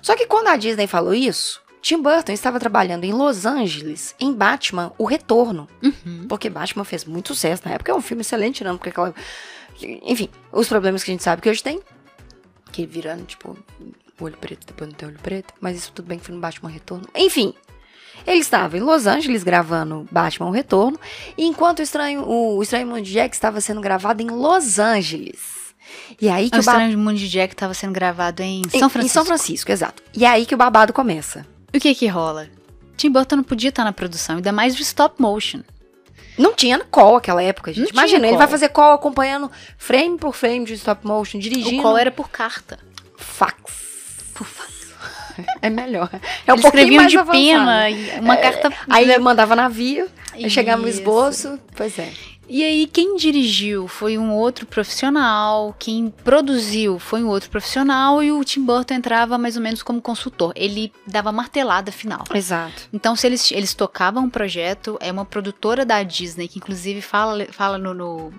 Só 0.00 0.16
que 0.16 0.26
quando 0.26 0.48
a 0.48 0.56
Disney 0.56 0.86
falou 0.86 1.14
isso, 1.14 1.60
Tim 1.80 2.00
Burton 2.00 2.32
estava 2.32 2.58
trabalhando 2.58 3.04
em 3.04 3.12
Los 3.12 3.44
Angeles, 3.44 4.14
em 4.18 4.32
Batman, 4.32 4.92
O 4.96 5.04
Retorno. 5.04 5.68
Uhum. 5.82 6.26
Porque 6.28 6.48
Batman 6.48 6.84
fez 6.84 7.04
muito 7.04 7.34
sucesso 7.34 7.62
na 7.64 7.74
época. 7.74 7.92
É 7.92 7.94
um 7.94 8.00
filme 8.00 8.22
excelente, 8.22 8.64
não? 8.64 8.76
Porque 8.76 8.90
aquela... 8.90 9.14
Enfim, 10.02 10.28
os 10.52 10.68
problemas 10.68 11.02
que 11.02 11.10
a 11.10 11.14
gente 11.14 11.22
sabe 11.24 11.42
que 11.42 11.50
hoje 11.50 11.62
tem. 11.62 11.80
Que 12.70 12.86
virando, 12.86 13.24
tipo, 13.24 13.56
olho 14.20 14.36
preto, 14.38 14.66
depois 14.66 14.88
não 14.88 14.96
tem 14.96 15.08
olho 15.08 15.18
preto. 15.18 15.52
Mas 15.60 15.76
isso 15.76 15.92
tudo 15.92 16.06
bem 16.06 16.18
que 16.18 16.24
foi 16.24 16.34
no 16.34 16.40
Batman 16.40 16.70
Retorno. 16.70 17.08
Enfim, 17.14 17.52
ele 18.26 18.38
estava 18.40 18.76
em 18.76 18.80
Los 18.80 19.06
Angeles 19.06 19.42
gravando 19.42 20.06
Batman 20.10 20.48
o 20.48 20.52
Retorno, 20.52 20.98
enquanto 21.36 21.78
o 21.80 21.82
Estranho, 21.82 22.24
o 22.28 22.62
Estranho 22.62 22.86
Mundo 22.86 23.02
de 23.02 23.12
Jack 23.12 23.34
estava 23.34 23.60
sendo 23.60 23.80
gravado 23.80 24.22
em 24.22 24.26
Los 24.30 24.78
Angeles. 24.78 25.40
E 26.20 26.28
aí 26.28 26.48
que 26.50 26.56
O 26.56 26.58
o. 26.58 26.60
Estranho 26.60 26.98
Mundo 26.98 27.16
de 27.18 27.28
Jack 27.28 27.54
tava 27.56 27.74
sendo 27.74 27.92
gravado 27.92 28.42
em 28.42 28.62
Em, 28.62 28.78
São 28.78 28.88
Francisco. 28.88 29.04
em 29.04 29.08
São 29.08 29.24
Francisco, 29.24 29.72
exato. 29.72 30.02
E 30.14 30.24
aí 30.24 30.46
que 30.46 30.54
o 30.54 30.58
babado 30.58 30.92
começa. 30.92 31.46
O 31.74 31.78
que 31.80 31.94
que 31.94 32.06
rola? 32.06 32.48
Tim 32.96 33.10
Burton 33.10 33.36
não 33.36 33.42
podia 33.44 33.70
estar 33.70 33.84
na 33.84 33.92
produção, 33.92 34.36
ainda 34.36 34.52
mais 34.52 34.76
de 34.76 34.82
stop 34.82 35.20
motion. 35.20 35.60
Não 36.38 36.54
tinha 36.54 36.78
call 36.90 37.16
aquela 37.16 37.42
época, 37.42 37.72
gente. 37.72 37.92
Não 37.92 38.00
Imagina, 38.00 38.20
ele 38.26 38.30
call. 38.30 38.38
vai 38.38 38.48
fazer 38.48 38.68
call 38.70 38.92
acompanhando 38.94 39.50
frame 39.76 40.16
por 40.16 40.34
frame 40.34 40.64
de 40.64 40.74
stop 40.74 41.06
motion, 41.06 41.38
dirigindo. 41.38 41.78
O 41.78 41.82
qual 41.82 41.98
era 41.98 42.10
por 42.10 42.30
carta. 42.30 42.78
fax. 43.16 43.54
Por 44.34 44.46
fax. 44.46 44.72
É 45.62 45.70
melhor. 45.70 46.10
É 46.46 46.52
um 46.52 46.56
Eles 46.56 46.62
pouquinho 46.62 46.82
escreviam 46.82 47.06
de 47.06 47.18
avançado. 47.18 47.38
pena, 47.38 48.20
uma 48.20 48.36
carta. 48.36 48.72
Aí 48.88 49.04
ele 49.04 49.18
mandava 49.18 49.54
navio, 49.54 50.08
aí 50.32 50.48
chegava 50.50 50.82
no 50.82 50.88
Isso. 50.88 50.98
esboço. 50.98 51.58
Pois 51.76 51.98
é. 51.98 52.12
E 52.48 52.62
aí, 52.62 52.86
quem 52.86 53.16
dirigiu 53.16 53.88
foi 53.88 54.18
um 54.18 54.32
outro 54.34 54.66
profissional, 54.66 55.74
quem 55.78 56.12
produziu 56.22 56.98
foi 56.98 57.22
um 57.22 57.28
outro 57.28 57.48
profissional, 57.48 58.22
e 58.22 58.30
o 58.30 58.44
Tim 58.44 58.62
Burton 58.62 58.94
entrava 58.94 59.38
mais 59.38 59.56
ou 59.56 59.62
menos 59.62 59.82
como 59.82 60.02
consultor. 60.02 60.52
Ele 60.54 60.92
dava 61.06 61.32
martelada 61.32 61.90
final. 61.90 62.24
Exato. 62.34 62.88
Então, 62.92 63.16
se 63.16 63.26
eles, 63.26 63.50
eles 63.52 63.72
tocavam 63.72 64.24
um 64.24 64.28
projeto, 64.30 64.98
é 65.00 65.10
uma 65.10 65.24
produtora 65.24 65.86
da 65.86 66.02
Disney, 66.02 66.48
que 66.48 66.58
inclusive 66.58 67.00
fala, 67.00 67.46
fala 67.50 67.78
no, 67.78 67.94
no, 67.94 68.32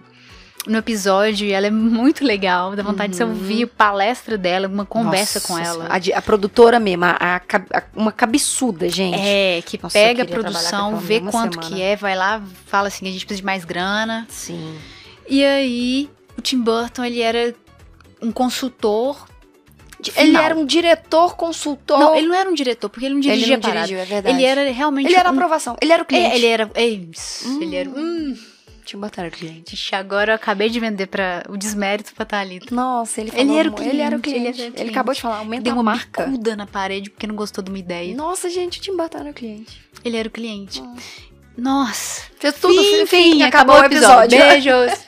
no 0.65 0.77
episódio, 0.77 1.45
e 1.45 1.51
ela 1.51 1.67
é 1.67 1.71
muito 1.71 2.23
legal, 2.23 2.75
dá 2.75 2.83
vontade 2.83 3.11
de 3.11 3.17
você 3.17 3.23
Uhum. 3.23 3.31
ouvir 3.31 3.65
palestra 3.67 4.37
dela, 4.37 4.67
uma 4.67 4.85
conversa 4.85 5.39
Nossa 5.39 5.47
com 5.53 5.59
ela. 5.59 5.87
A, 5.89 6.17
a 6.17 6.21
produtora 6.21 6.79
mesmo, 6.79 7.03
a, 7.05 7.17
a 7.37 7.83
uma 7.95 8.11
cabeçuda, 8.11 8.87
gente. 8.87 9.19
É, 9.19 9.61
que 9.65 9.77
Nossa, 9.81 9.93
pega 9.93 10.23
a 10.23 10.25
produção, 10.25 10.97
vê 10.97 11.19
quanto 11.19 11.55
semana. 11.55 11.75
que 11.75 11.81
é, 11.81 11.95
vai 11.97 12.15
lá, 12.15 12.41
fala 12.67 12.87
assim, 12.87 13.07
a 13.07 13.11
gente 13.11 13.25
precisa 13.25 13.41
de 13.41 13.45
mais 13.45 13.65
grana. 13.65 14.25
Sim. 14.29 14.77
E 15.27 15.43
aí, 15.43 16.09
o 16.37 16.41
Tim 16.41 16.61
Burton, 16.61 17.03
ele 17.03 17.19
era 17.21 17.53
um 18.21 18.31
consultor. 18.31 19.27
Ele 19.99 20.11
final. 20.11 20.43
era 20.43 20.55
um 20.55 20.65
diretor, 20.65 21.35
consultor. 21.35 21.97
Não, 21.97 22.15
ele 22.15 22.27
não 22.27 22.35
era 22.35 22.49
um 22.49 22.53
diretor, 22.53 22.89
porque 22.89 23.05
ele 23.05 23.15
não 23.15 23.21
Ele 23.21 23.31
dirigia 23.31 23.55
não 23.57 23.63
a 23.63 23.67
parada. 23.67 23.87
dirigiu, 23.87 24.03
é 24.03 24.05
verdade. 24.05 24.35
Ele 24.35 24.45
era 24.45 24.69
realmente 24.71 25.07
Ele 25.07 25.15
era 25.15 25.29
um... 25.29 25.33
aprovação. 25.33 25.77
Ele 25.81 25.93
era 25.93 26.03
o 26.03 26.05
cliente. 26.05 26.31
É, 26.33 26.35
ele 26.35 26.45
era... 26.45 26.71
É 26.73 26.85
isso, 26.85 27.47
Hum. 27.47 27.61
ele 27.61 27.75
era... 27.75 27.89
Hum. 27.89 28.37
Era 29.17 29.27
o 29.27 29.31
cliente. 29.31 29.75
Ixi, 29.75 29.95
agora 29.95 30.31
eu 30.31 30.35
acabei 30.35 30.69
de 30.69 30.79
vender 30.79 31.07
para 31.07 31.43
o 31.49 31.57
desmérito 31.57 32.13
pra 32.13 32.25
Thalita. 32.25 32.73
Nossa, 32.73 33.21
ele 33.21 33.31
falou. 33.31 33.45
Ele 33.45 33.57
era 33.57 33.71
o 33.71 33.81
Ele 33.81 34.01
era 34.01 34.17
o 34.17 34.19
cliente, 34.19 34.39
ele 34.39 34.53
cliente. 34.53 34.61
Ele, 34.61 34.71
cliente. 34.71 34.91
acabou 34.91 35.13
de 35.13 35.21
falar, 35.21 35.37
aumenta 35.37 35.63
Deu 35.63 35.73
a 35.73 35.75
uma 35.75 35.83
marca. 35.83 36.25
bicuda 36.25 36.55
na 36.55 36.67
parede 36.67 37.09
porque 37.09 37.27
não 37.27 37.35
gostou 37.35 37.63
de 37.63 37.69
uma 37.71 37.79
ideia. 37.79 38.15
Nossa, 38.15 38.49
gente, 38.49 38.91
Burton 38.91 39.19
era 39.19 39.29
o 39.29 39.33
cliente. 39.33 39.81
Ele 40.03 40.17
era 40.17 40.27
o 40.27 40.31
cliente. 40.31 40.81
Hum. 40.81 40.95
Nossa. 41.57 42.23
Fez 42.39 42.55
tudo, 42.59 42.73
Fim, 42.73 43.05
fim, 43.05 43.07
fim, 43.33 43.43
acabou, 43.43 43.79
o 43.79 43.85
episódio. 43.85 44.37
Beijos. 44.37 44.91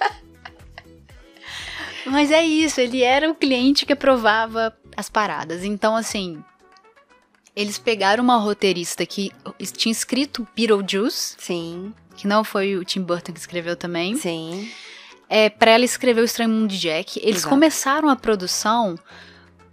Mas 2.05 2.31
é 2.31 2.45
isso, 2.45 2.79
ele 2.79 3.01
era 3.01 3.29
o 3.29 3.35
cliente 3.35 3.85
que 3.85 3.93
aprovava 3.93 4.75
as 4.95 5.09
paradas. 5.09 5.63
Então, 5.63 5.95
assim, 5.95 6.43
eles 7.55 7.79
pegaram 7.79 8.23
uma 8.23 8.37
roteirista 8.37 9.05
que 9.05 9.31
tinha 9.75 9.91
escrito 9.91 10.47
Beetlejuice, 10.55 11.35
Sim, 11.39 11.93
que 12.15 12.27
não 12.27 12.43
foi 12.43 12.75
o 12.75 12.83
Tim 12.83 13.01
Burton 13.01 13.31
que 13.33 13.39
escreveu 13.39 13.75
também, 13.75 14.15
sim. 14.15 14.69
é, 15.29 15.49
para 15.49 15.71
ela 15.71 15.85
escrever 15.85 16.21
o 16.21 16.25
Estranho 16.25 16.49
Mundo 16.49 16.69
de 16.69 16.79
Jack. 16.79 17.19
Eles 17.19 17.37
Exato. 17.37 17.49
começaram 17.49 18.09
a 18.09 18.15
produção 18.15 18.97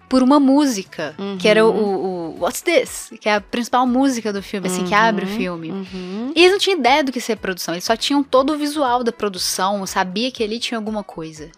por 0.09 0.23
uma 0.23 0.39
música, 0.39 1.15
que 1.39 1.49
era 1.49 1.65
o, 1.65 1.71
o 1.71 2.39
What's 2.41 2.61
This? 2.61 3.11
Que 3.19 3.31
é 3.31 3.37
a 3.37 3.41
principal 3.41 3.87
música 3.87 4.31
do 4.31 4.43
filme, 4.43 4.67
assim, 4.67 4.85
que 4.85 4.93
abre 4.95 5.25
o 5.25 5.29
Uhum, 5.29 5.37
filme. 5.37 5.71
Uhum. 5.71 6.33
E 6.37 6.41
eles 6.41 6.53
não 6.53 6.59
tinham 6.59 6.79
ideia 6.79 7.03
do 7.03 7.11
que 7.11 7.19
ser 7.19 7.37
produção, 7.37 7.73
eles 7.73 7.85
só 7.85 7.97
tinham 7.97 8.23
todo 8.23 8.53
o 8.53 8.59
visual 8.59 9.03
da 9.03 9.11
produção, 9.11 9.87
sabia 9.87 10.31
que 10.31 10.43
ali 10.45 10.59
tinha 10.59 10.77
alguma 10.77 11.03
coisa. 11.03 11.51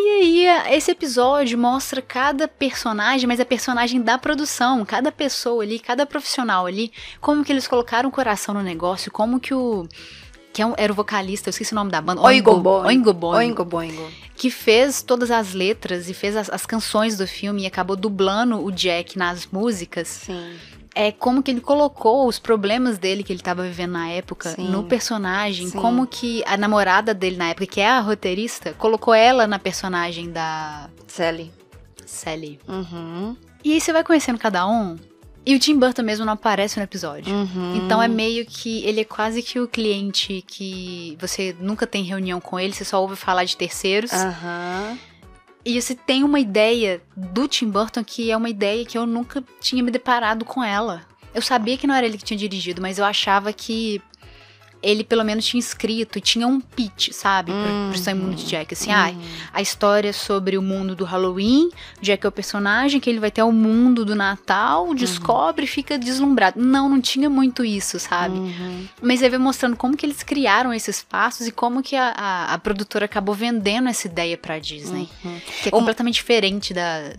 E 0.00 0.10
aí, 0.10 0.76
esse 0.76 0.92
episódio 0.92 1.58
mostra 1.58 2.00
cada 2.00 2.46
personagem, 2.46 3.26
mas 3.26 3.40
é 3.40 3.44
personagem 3.44 4.00
da 4.00 4.16
produção, 4.16 4.84
cada 4.84 5.10
pessoa 5.10 5.64
ali, 5.64 5.80
cada 5.80 6.06
profissional 6.06 6.66
ali, 6.66 6.92
como 7.20 7.44
que 7.44 7.50
eles 7.50 7.66
colocaram 7.66 8.08
o 8.08 8.12
coração 8.12 8.54
no 8.54 8.62
negócio, 8.62 9.10
como 9.10 9.40
que 9.40 9.52
o. 9.52 9.88
Que 10.52 10.62
é 10.62 10.72
era 10.76 10.92
o 10.92 10.94
vocalista, 10.94 11.48
eu 11.48 11.50
esqueci 11.50 11.72
o 11.72 11.74
nome 11.74 11.90
da 11.90 12.00
banda. 12.00 12.20
Oingo 12.20 12.60
Boingo. 12.60 12.86
Oingo 12.86 13.12
Boingo. 13.12 13.36
Oingo 13.38 13.64
Boingo. 13.64 14.12
Que 14.36 14.52
fez 14.52 15.02
todas 15.02 15.32
as 15.32 15.52
letras 15.52 16.08
e 16.08 16.14
fez 16.14 16.36
as, 16.36 16.48
as 16.48 16.64
canções 16.64 17.16
do 17.16 17.26
filme 17.26 17.62
e 17.62 17.66
acabou 17.66 17.96
dublando 17.96 18.64
o 18.64 18.70
Jack 18.70 19.18
nas 19.18 19.46
músicas. 19.46 20.06
Sim. 20.06 20.54
É 21.00 21.12
como 21.12 21.44
que 21.44 21.52
ele 21.52 21.60
colocou 21.60 22.26
os 22.26 22.40
problemas 22.40 22.98
dele 22.98 23.22
que 23.22 23.32
ele 23.32 23.40
tava 23.40 23.62
vivendo 23.62 23.92
na 23.92 24.08
época 24.08 24.50
Sim. 24.50 24.68
no 24.68 24.82
personagem, 24.82 25.68
Sim. 25.68 25.78
como 25.78 26.08
que 26.08 26.42
a 26.44 26.56
namorada 26.56 27.14
dele 27.14 27.36
na 27.36 27.50
época, 27.50 27.66
que 27.66 27.80
é 27.80 27.88
a 27.88 28.00
roteirista, 28.00 28.72
colocou 28.74 29.14
ela 29.14 29.46
na 29.46 29.60
personagem 29.60 30.32
da 30.32 30.90
Sally. 31.06 31.52
Sally. 32.04 32.58
Uhum. 32.66 33.36
E 33.62 33.74
aí 33.74 33.80
você 33.80 33.92
vai 33.92 34.02
conhecendo 34.02 34.38
cada 34.40 34.66
um 34.66 34.96
E 35.46 35.54
o 35.54 35.58
Tim 35.58 35.78
Burton 35.78 36.02
mesmo 36.02 36.26
não 36.26 36.34
aparece 36.34 36.76
no 36.78 36.82
episódio. 36.84 37.34
Uhum. 37.34 37.76
Então 37.76 38.02
é 38.02 38.08
meio 38.08 38.44
que. 38.44 38.84
Ele 38.84 39.00
é 39.00 39.04
quase 39.04 39.42
que 39.42 39.58
o 39.58 39.66
cliente 39.66 40.44
que 40.46 41.16
você 41.18 41.56
nunca 41.58 41.86
tem 41.86 42.02
reunião 42.04 42.38
com 42.38 42.60
ele, 42.60 42.74
você 42.74 42.84
só 42.84 43.00
ouve 43.00 43.16
falar 43.16 43.44
de 43.44 43.56
terceiros. 43.56 44.12
Aham. 44.12 44.98
E 45.68 45.82
você 45.82 45.94
tem 45.94 46.24
uma 46.24 46.40
ideia 46.40 47.02
do 47.14 47.46
Tim 47.46 47.68
Burton 47.68 48.02
que 48.02 48.30
é 48.30 48.36
uma 48.38 48.48
ideia 48.48 48.86
que 48.86 48.96
eu 48.96 49.04
nunca 49.04 49.44
tinha 49.60 49.82
me 49.82 49.90
deparado 49.90 50.42
com 50.42 50.64
ela. 50.64 51.02
Eu 51.34 51.42
sabia 51.42 51.76
que 51.76 51.86
não 51.86 51.94
era 51.94 52.06
ele 52.06 52.16
que 52.16 52.24
tinha 52.24 52.38
dirigido, 52.38 52.80
mas 52.80 52.98
eu 52.98 53.04
achava 53.04 53.52
que 53.52 54.00
ele 54.82 55.04
pelo 55.04 55.24
menos 55.24 55.44
tinha 55.46 55.58
escrito 55.58 56.18
e 56.18 56.20
tinha 56.20 56.46
um 56.46 56.60
pitch, 56.60 57.10
sabe? 57.12 57.52
Pro, 57.52 57.90
pro 57.90 57.98
Simon 57.98 58.30
de 58.30 58.44
Jack. 58.44 58.74
Assim, 58.74 58.92
ah, 58.92 59.12
a 59.52 59.60
história 59.60 60.12
sobre 60.12 60.56
o 60.56 60.62
mundo 60.62 60.94
do 60.94 61.04
Halloween, 61.04 61.70
Jack 62.00 62.24
é 62.24 62.28
o 62.28 62.32
personagem, 62.32 63.00
que 63.00 63.10
ele 63.10 63.20
vai 63.20 63.28
até 63.28 63.42
o 63.42 63.52
mundo 63.52 64.04
do 64.04 64.14
Natal, 64.14 64.94
descobre 64.94 65.64
e 65.64 65.68
fica 65.68 65.98
deslumbrado. 65.98 66.60
Não, 66.60 66.88
não 66.88 67.00
tinha 67.00 67.28
muito 67.28 67.64
isso, 67.64 67.98
sabe? 67.98 68.38
Uhum. 68.38 68.88
Mas 69.02 69.22
aí 69.22 69.28
vai 69.28 69.38
mostrando 69.38 69.76
como 69.76 69.96
que 69.96 70.06
eles 70.06 70.22
criaram 70.22 70.72
esses 70.72 71.02
passos 71.02 71.46
e 71.46 71.52
como 71.52 71.82
que 71.82 71.96
a, 71.96 72.08
a, 72.16 72.54
a 72.54 72.58
produtora 72.58 73.04
acabou 73.04 73.34
vendendo 73.34 73.88
essa 73.88 74.06
ideia 74.06 74.36
pra 74.36 74.58
Disney. 74.58 75.08
Uhum. 75.24 75.40
Que 75.62 75.68
é 75.68 75.72
completamente 75.72 76.14
diferente 76.14 76.72
da, 76.72 77.12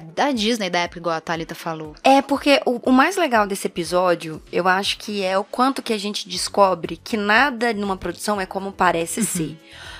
da, 0.00 0.32
Disney, 0.32 0.70
da 0.70 0.80
época, 0.80 1.00
igual 1.00 1.16
a 1.16 1.20
Thalita 1.20 1.54
falou. 1.54 1.94
É, 2.02 2.22
porque 2.22 2.60
o, 2.64 2.80
o 2.90 2.92
mais 2.92 3.16
legal 3.16 3.46
desse 3.46 3.66
episódio, 3.66 4.42
eu 4.52 4.68
acho 4.68 4.98
que 4.98 5.22
é 5.22 5.36
o 5.38 5.44
quanto 5.44 5.82
que 5.82 5.92
a 5.92 5.98
gente 5.98 6.28
descobre 6.28 6.96
que 6.96 7.16
nada 7.16 7.72
numa 7.72 7.96
produção 7.96 8.40
é 8.40 8.46
como 8.46 8.72
parece 8.72 9.24
ser. 9.24 9.58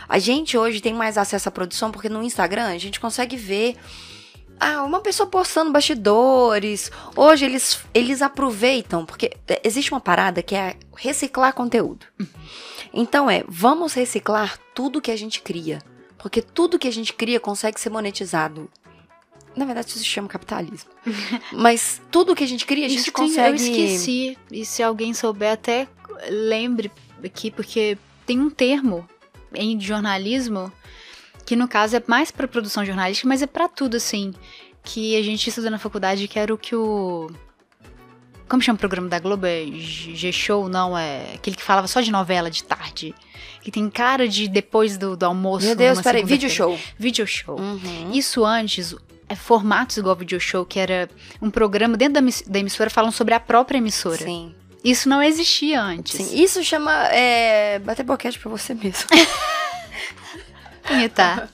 A 0.09 0.19
gente 0.19 0.59
hoje 0.59 0.81
tem 0.81 0.93
mais 0.93 1.17
acesso 1.17 1.49
à 1.49 1.53
produção 1.53 1.91
porque 1.91 2.09
no 2.09 2.23
Instagram 2.23 2.67
a 2.67 2.79
gente 2.79 3.01
consegue 3.01 3.37
ver 3.37 3.77
ah, 4.61 4.83
uma 4.83 5.01
pessoa 5.01 5.27
postando 5.27 5.73
bastidores. 5.73 6.91
Hoje 7.17 7.45
eles, 7.45 7.81
eles 7.93 8.23
aproveitam, 8.23 9.05
porque 9.05 9.37
é, 9.49 9.61
existe 9.65 9.91
uma 9.91 10.01
parada 10.01 10.43
que 10.43 10.55
é 10.55 10.77
reciclar 10.97 11.53
conteúdo. 11.55 12.07
Então 12.95 13.31
é, 13.31 13.43
vamos 13.49 13.95
reciclar 13.95 14.59
tudo 14.75 15.01
que 15.01 15.11
a 15.11 15.17
gente 15.17 15.41
cria. 15.41 15.79
Porque 16.19 16.43
tudo 16.43 16.79
que 16.79 16.87
a 16.87 16.93
gente 16.93 17.13
cria 17.13 17.41
consegue 17.41 17.81
ser 17.81 17.91
monetizado. 17.91 18.71
Na 19.55 19.65
verdade, 19.65 19.89
isso 19.89 19.99
se 19.99 20.05
chama 20.05 20.29
capitalismo. 20.29 20.91
Mas 21.53 22.01
tudo 22.11 22.35
que 22.35 22.45
a 22.45 22.49
gente 22.49 22.65
cria, 22.65 22.87
a 22.87 22.89
gente 22.89 23.01
Isso 23.01 23.13
tem- 23.13 23.27
consegue. 23.29 23.49
eu 23.51 23.55
esqueci. 23.55 24.39
E 24.51 24.65
se 24.65 24.83
alguém 24.83 25.13
souber, 25.13 25.53
até 25.53 25.87
lembre 26.31 26.91
aqui, 27.25 27.51
porque 27.51 27.99
tem 28.27 28.41
um 28.41 28.49
termo 28.51 29.07
em 29.55 29.79
jornalismo 29.81 30.73
que 31.45 31.57
no 31.57 31.69
caso 31.69 31.97
é 31.97 32.03
mais 32.07 32.31
para 32.31 32.49
produção 32.49 32.85
jornalística, 32.85 33.29
mas 33.29 33.43
é 33.43 33.47
para 33.47 33.69
tudo 33.69 33.97
assim, 33.97 34.33
que 34.83 35.17
a 35.17 35.23
gente 35.23 35.49
estuda 35.49 35.69
na 35.71 35.79
faculdade, 35.79 36.27
que 36.29 36.39
era 36.39 36.55
o 36.55 36.57
que 36.59 36.75
o 36.75 37.31
como 38.49 38.61
chama 38.61 38.77
o 38.77 38.79
programa 38.79 39.09
da 39.09 39.19
Globo? 39.19 39.47
É 39.47 39.65
G-Show, 39.65 40.69
não, 40.69 40.97
é 40.97 41.33
aquele 41.37 41.57
que 41.57 41.63
falava 41.63 41.87
só 41.89 42.03
de 42.03 42.11
novela 42.13 42.51
de 42.51 42.63
tarde. 42.63 43.15
Que 43.63 43.71
tem 43.71 43.89
cara 43.89 44.29
de 44.29 44.47
depois 44.47 44.99
do, 44.99 45.17
do 45.17 45.25
almoço. 45.25 45.65
Meu 45.65 45.75
Deus, 45.75 46.03
peraí, 46.03 46.23
vídeo 46.23 46.51
show. 46.51 46.79
Video 46.99 47.27
show. 47.27 47.59
Uhum. 47.59 48.11
Isso 48.13 48.45
antes, 48.45 48.95
formatos 49.37 49.97
igual 49.97 50.15
video 50.17 50.39
show, 50.41 50.65
que 50.65 50.79
era 50.79 51.09
um 51.41 51.51
programa 51.51 51.97
dentro 51.97 52.15
da, 52.15 52.21
emiss- 52.21 52.45
da 52.47 52.59
emissora 52.59 52.91
falando 52.91 53.12
sobre 53.12 53.35
a 53.35 53.41
própria 53.41 53.79
emissora. 53.79 54.19
Sim. 54.25 54.55
Isso 54.85 55.09
não 55.09 55.23
existia 55.23 55.81
antes. 55.81 56.17
Sim. 56.27 56.43
Isso 56.43 56.62
chama 56.65 56.93
é, 57.09 57.79
bater 57.79 58.03
boquete 58.05 58.39
pra 58.39 58.51
você 58.51 58.75
mesmo. 58.75 59.09
Punhetar. 60.83 61.49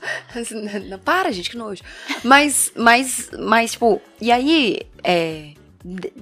Não, 0.89 0.99
para, 0.99 1.31
gente, 1.31 1.51
que 1.51 1.57
nojo. 1.57 1.83
Mas, 2.25 2.73
mas, 2.75 3.29
mas, 3.39 3.73
tipo, 3.73 4.01
e 4.21 4.33
aí, 4.33 4.81
é, 5.05 5.51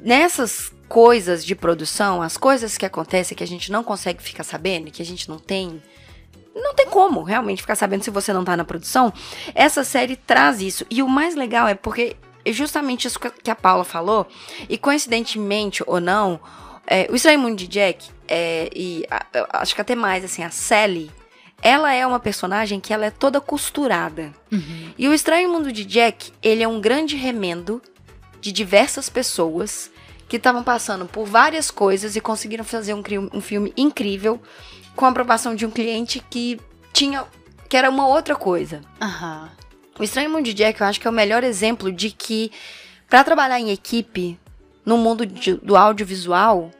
nessas 0.02 0.72
coisas 0.88 1.44
de 1.44 1.54
produção, 1.54 2.20
as 2.20 2.36
coisas 2.36 2.76
que 2.76 2.84
acontecem 2.84 3.36
que 3.36 3.44
a 3.44 3.46
gente 3.46 3.70
não 3.70 3.84
consegue 3.84 4.20
ficar 4.22 4.42
sabendo, 4.44 4.90
que 4.90 5.02
a 5.02 5.04
gente 5.06 5.28
não 5.28 5.38
tem. 5.38 5.80
Não 6.56 6.74
tem 6.74 6.86
como 6.86 7.22
realmente 7.22 7.60
ficar 7.60 7.76
sabendo 7.76 8.02
se 8.02 8.10
você 8.10 8.32
não 8.32 8.44
tá 8.44 8.56
na 8.56 8.64
produção. 8.64 9.12
Essa 9.54 9.84
série 9.84 10.16
traz 10.16 10.60
isso. 10.62 10.86
E 10.90 11.02
o 11.02 11.08
mais 11.08 11.34
legal 11.36 11.68
é 11.68 11.74
porque 11.74 12.16
é 12.44 12.52
justamente 12.52 13.06
isso 13.06 13.20
que 13.20 13.50
a 13.50 13.54
Paula 13.54 13.84
falou, 13.84 14.26
e 14.68 14.78
coincidentemente 14.78 15.82
ou 15.86 16.00
não, 16.00 16.40
é, 16.86 17.06
o 17.10 17.16
Estranho 17.16 17.40
Mundo 17.40 17.56
de 17.56 17.66
Jack, 17.66 18.08
é, 18.28 18.70
e 18.74 19.04
a- 19.10 19.26
acho 19.60 19.74
que 19.74 19.80
até 19.80 19.94
mais, 19.94 20.24
assim, 20.24 20.42
a 20.42 20.50
Sally, 20.50 21.10
ela 21.60 21.92
é 21.92 22.06
uma 22.06 22.20
personagem 22.20 22.78
que 22.80 22.92
ela 22.92 23.06
é 23.06 23.10
toda 23.10 23.40
costurada. 23.40 24.32
Uhum. 24.52 24.92
E 24.96 25.08
o 25.08 25.12
Estranho 25.14 25.50
Mundo 25.50 25.72
de 25.72 25.84
Jack, 25.84 26.32
ele 26.42 26.62
é 26.62 26.68
um 26.68 26.80
grande 26.80 27.16
remendo 27.16 27.82
de 28.40 28.52
diversas 28.52 29.08
pessoas 29.08 29.90
que 30.28 30.36
estavam 30.36 30.62
passando 30.62 31.06
por 31.06 31.26
várias 31.26 31.70
coisas 31.70 32.16
e 32.16 32.20
conseguiram 32.20 32.64
fazer 32.64 32.94
um, 32.94 33.02
um 33.32 33.40
filme 33.40 33.72
incrível 33.76 34.40
com 34.94 35.04
a 35.04 35.08
aprovação 35.10 35.54
de 35.54 35.64
um 35.66 35.70
cliente 35.70 36.20
que 36.30 36.58
tinha 36.92 37.24
que 37.68 37.76
era 37.76 37.90
uma 37.90 38.06
outra 38.06 38.34
coisa. 38.36 38.80
Aham. 39.00 39.50
O 39.98 40.02
Estranho 40.04 40.30
Mundo 40.30 40.44
de 40.44 40.54
Jack, 40.54 40.80
eu 40.80 40.86
acho 40.86 41.00
que 41.00 41.06
é 41.06 41.10
o 41.10 41.12
melhor 41.12 41.42
exemplo 41.42 41.90
de 41.90 42.10
que 42.10 42.52
pra 43.08 43.24
trabalhar 43.24 43.58
em 43.58 43.70
equipe 43.70 44.38
no 44.84 44.96
mundo 44.96 45.24
de- 45.26 45.54
do 45.54 45.76
audiovisual, 45.76 46.70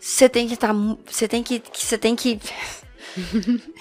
você 0.00 0.28
tem 0.28 0.48
que 0.48 0.54
estar, 0.54 0.72
você 1.06 1.28
tem 1.28 1.42
que- 1.42 1.62
você 1.72 1.96
tem 1.98 2.16
que 2.16 2.40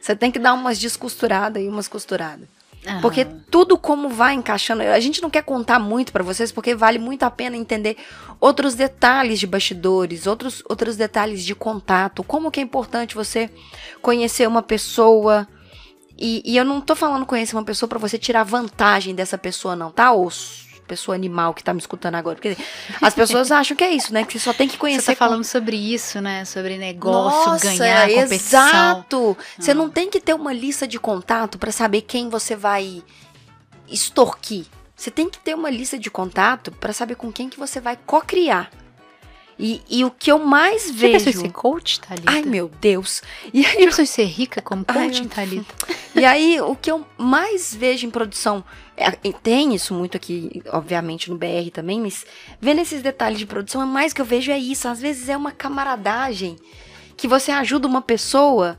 Você 0.00 0.16
tem 0.16 0.32
que 0.32 0.38
dar 0.38 0.52
umas 0.54 0.78
descosturadas 0.80 1.62
e 1.62 1.68
umas 1.68 1.86
costuradas. 1.86 2.48
Aham. 2.86 3.00
Porque 3.00 3.24
tudo 3.50 3.76
como 3.78 4.08
vai 4.08 4.34
encaixando. 4.34 4.82
A 4.82 4.98
gente 5.00 5.20
não 5.22 5.30
quer 5.30 5.42
contar 5.42 5.78
muito 5.78 6.12
pra 6.12 6.22
vocês, 6.22 6.50
porque 6.50 6.74
vale 6.74 6.98
muito 6.98 7.22
a 7.22 7.30
pena 7.30 7.56
entender 7.56 7.96
outros 8.40 8.74
detalhes 8.74 9.38
de 9.38 9.46
bastidores, 9.46 10.26
outros, 10.26 10.62
outros 10.68 10.96
detalhes 10.96 11.44
de 11.44 11.54
contato. 11.54 12.22
Como 12.24 12.50
que 12.50 12.60
é 12.60 12.62
importante 12.62 13.14
você 13.14 13.50
conhecer 14.00 14.48
uma 14.48 14.62
pessoa. 14.62 15.46
E, 16.18 16.42
e 16.44 16.56
eu 16.56 16.64
não 16.64 16.80
tô 16.80 16.94
falando 16.94 17.26
conhecer 17.26 17.56
uma 17.56 17.64
pessoa 17.64 17.88
pra 17.88 17.98
você 17.98 18.16
tirar 18.18 18.44
vantagem 18.44 19.14
dessa 19.14 19.36
pessoa, 19.38 19.74
não, 19.74 19.90
tá? 19.90 20.12
Ou 20.12 20.28
s- 20.28 20.62
pessoa 20.86 21.14
animal 21.14 21.54
que 21.54 21.62
tá 21.64 21.72
me 21.72 21.80
escutando 21.80 22.14
agora. 22.16 22.36
Porque 22.36 22.56
as 23.00 23.14
pessoas 23.14 23.50
acham 23.52 23.76
que 23.76 23.84
é 23.84 23.90
isso, 23.90 24.12
né? 24.12 24.24
Que 24.24 24.32
você 24.32 24.38
só 24.38 24.52
tem 24.52 24.66
que 24.68 24.74
Você 24.74 24.78
conhecer 24.80 25.12
tá 25.12 25.16
falando 25.16 25.44
sobre 25.44 25.76
isso, 25.76 26.20
né? 26.20 26.44
Sobre 26.44 26.76
negócio, 26.78 27.52
Nossa, 27.52 27.64
ganhar, 27.76 28.08
competição. 28.08 28.60
Exato. 28.60 29.36
Você 29.58 29.70
Ah. 29.70 29.74
não 29.74 29.88
tem 29.90 30.10
que 30.10 30.20
ter 30.20 30.34
uma 30.34 30.52
lista 30.52 30.86
de 30.86 30.98
contato 30.98 31.58
pra 31.58 31.72
saber 31.72 32.02
quem 32.02 32.28
você 32.28 32.54
vai 32.56 33.02
extorquir. 33.88 34.66
Você 34.96 35.10
tem 35.10 35.28
que 35.28 35.38
ter 35.38 35.54
uma 35.54 35.70
lista 35.70 35.98
de 35.98 36.10
contato 36.10 36.70
pra 36.72 36.92
saber 36.92 37.16
com 37.16 37.32
quem 37.32 37.48
que 37.48 37.58
você 37.58 37.80
vai 37.80 37.96
co-criar. 38.06 38.70
E, 39.58 39.80
e 39.88 40.04
o 40.04 40.10
que 40.10 40.30
eu 40.32 40.38
mais 40.38 40.86
Já 40.86 41.08
pensou 41.08 41.08
em 41.08 41.18
vejo. 41.24 41.40
ser 41.40 41.52
coach, 41.52 42.00
Thalita? 42.00 42.32
Ai, 42.32 42.42
meu 42.42 42.70
Deus. 42.80 43.22
E 43.52 43.64
aí, 43.64 43.72
Já 43.74 43.78
pensou 43.86 44.02
em 44.02 44.06
ser 44.06 44.24
rica 44.24 44.60
como 44.62 44.84
Ai, 44.88 45.06
coach, 45.06 45.22
eu- 45.22 45.28
Thalita? 45.28 45.74
e 46.16 46.24
aí, 46.24 46.60
o 46.60 46.74
que 46.74 46.90
eu 46.90 47.06
mais 47.18 47.74
vejo 47.74 48.06
em 48.06 48.10
produção. 48.10 48.64
é- 48.96 49.10
tem 49.10 49.74
isso 49.74 49.94
muito 49.94 50.16
aqui, 50.16 50.62
obviamente, 50.70 51.30
no 51.30 51.36
BR 51.36 51.70
também, 51.72 52.00
mas 52.00 52.24
vendo 52.60 52.80
esses 52.80 53.02
detalhes 53.02 53.38
de 53.38 53.46
produção, 53.46 53.80
é 53.82 53.86
mais 53.86 54.12
que 54.12 54.20
eu 54.20 54.24
vejo 54.24 54.50
é 54.50 54.58
isso. 54.58 54.88
Às 54.88 55.00
vezes 55.00 55.28
é 55.28 55.36
uma 55.36 55.52
camaradagem 55.52 56.56
que 57.16 57.28
você 57.28 57.50
ajuda 57.52 57.86
uma 57.86 58.02
pessoa 58.02 58.76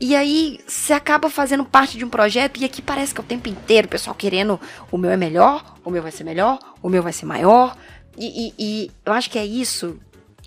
e 0.00 0.14
aí 0.14 0.60
você 0.66 0.92
acaba 0.92 1.28
fazendo 1.30 1.64
parte 1.64 1.96
de 1.98 2.04
um 2.04 2.08
projeto 2.08 2.60
e 2.60 2.64
aqui 2.64 2.80
parece 2.82 3.12
que 3.14 3.20
é 3.20 3.24
o 3.24 3.26
tempo 3.26 3.48
inteiro 3.48 3.86
o 3.86 3.90
pessoal 3.90 4.14
querendo 4.14 4.60
o 4.92 4.98
meu 4.98 5.10
é 5.10 5.16
melhor, 5.16 5.74
o 5.84 5.90
meu 5.90 6.02
vai 6.02 6.12
ser 6.12 6.22
melhor, 6.24 6.58
o 6.82 6.88
meu 6.88 7.02
vai 7.02 7.12
ser 7.12 7.24
maior. 7.26 7.76
E, 8.16 8.48
e- 8.48 8.54
e 8.58 8.90
eu 9.06 9.12
acho 9.12 9.30
que 9.30 9.38
é 9.38 9.44
isso 9.46 9.98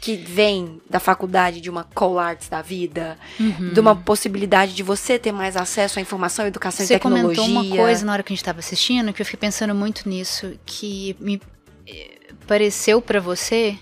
que 0.02 0.16
vem 0.16 0.82
da 0.90 1.00
faculdade 1.00 1.62
de 1.62 1.70
uma 1.70 1.88
Arts 2.20 2.50
da 2.50 2.62
vida, 2.62 3.18
Uhum. 3.40 3.72
de 3.72 3.80
uma 3.80 3.96
possibilidade 3.96 4.74
de 4.74 4.82
você 4.82 5.20
ter 5.20 5.32
mais 5.32 5.56
acesso 5.56 6.00
à 6.00 6.02
informação, 6.02 6.46
educação 6.48 6.84
Você 6.86 6.96
e 6.96 6.98
tecnologia. 6.98 7.36
comentou 7.36 7.64
uma 7.64 7.78
coisa 7.78 8.04
na 8.04 8.14
hora 8.14 8.24
que 8.24 8.34
a 8.34 8.36
gente 8.36 8.44
tava 8.44 8.58
assistindo 8.60 9.14
que 9.14 9.22
eu 9.22 9.26
fiquei 9.26 9.40
pensando 9.40 9.76
muito 9.76 10.10
nisso, 10.10 10.54
que 10.66 11.16
me 11.20 11.40
eh, 11.88 12.18
pareceu 12.48 13.00
pra 13.00 13.20
você 13.20 13.78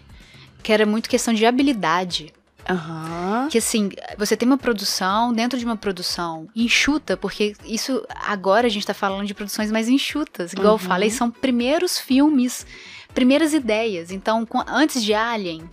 que 0.61 0.73
era 0.73 0.85
muito 0.85 1.09
questão 1.09 1.33
de 1.33 1.45
habilidade. 1.45 2.33
Aham. 2.69 3.47
Que 3.49 3.57
assim, 3.57 3.89
você 4.17 4.35
tem 4.35 4.45
uma 4.47 4.57
produção 4.57 5.31
dentro 5.33 5.57
de 5.57 5.63
uma 5.65 5.77
produção 5.77 6.47
enxuta, 6.55 7.15
porque 7.17 7.53
isso 7.65 8.05
agora 8.27 8.67
a 8.67 8.69
gente 8.69 8.85
tá 8.85 8.93
falando 8.93 9.25
de 9.25 9.33
produções 9.33 9.71
mais 9.71 9.87
enxutas. 9.87 10.51
Igual 10.51 10.67
eu 10.67 10.71
Uhum. 10.73 10.79
falei, 10.79 11.09
são 11.09 11.31
primeiros 11.31 11.97
filmes, 11.97 12.67
primeiras 13.13 13.53
ideias. 13.53 14.11
Então, 14.11 14.45
com- 14.45 14.61
antes 14.67 15.01
de 15.03 15.13
Alien, 15.13 15.63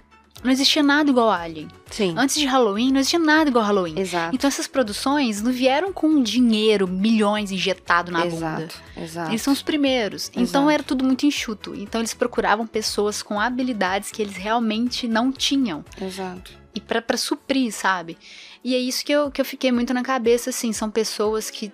não 0.42 0.50
existia 0.50 0.82
nada 0.82 1.10
igual 1.10 1.30
Alien. 1.30 1.68
Sim. 1.90 2.14
Antes 2.16 2.36
de 2.36 2.46
Halloween, 2.46 2.92
não 2.92 3.00
existia 3.00 3.18
nada 3.18 3.48
igual 3.50 3.64
Halloween. 3.64 3.98
Exato. 3.98 4.34
Então 4.34 4.48
essas 4.48 4.66
produções 4.66 5.42
não 5.42 5.50
vieram 5.52 5.92
com 5.92 6.22
dinheiro, 6.22 6.86
milhões 6.86 7.50
injetado 7.50 8.12
na 8.12 8.20
bunda. 8.24 8.34
exato. 8.36 8.82
Exato. 8.96 9.30
Eles 9.30 9.42
são 9.42 9.52
os 9.52 9.62
primeiros. 9.62 10.28
Então 10.28 10.62
Exato. 10.62 10.70
era 10.70 10.82
tudo 10.82 11.04
muito 11.04 11.26
enxuto. 11.26 11.74
Então 11.74 12.00
eles 12.00 12.14
procuravam 12.14 12.66
pessoas 12.66 13.22
com 13.22 13.40
habilidades 13.40 14.10
que 14.10 14.22
eles 14.22 14.36
realmente 14.36 15.08
não 15.08 15.32
tinham. 15.32 15.84
Exato. 16.00 16.52
E 16.74 16.80
pra, 16.80 17.00
pra 17.00 17.16
suprir, 17.16 17.72
sabe? 17.72 18.18
E 18.62 18.74
é 18.74 18.78
isso 18.78 19.04
que 19.04 19.12
eu, 19.12 19.30
que 19.30 19.40
eu 19.40 19.44
fiquei 19.44 19.72
muito 19.72 19.94
na 19.94 20.02
cabeça, 20.02 20.50
assim. 20.50 20.72
São 20.72 20.90
pessoas 20.90 21.50
que, 21.50 21.72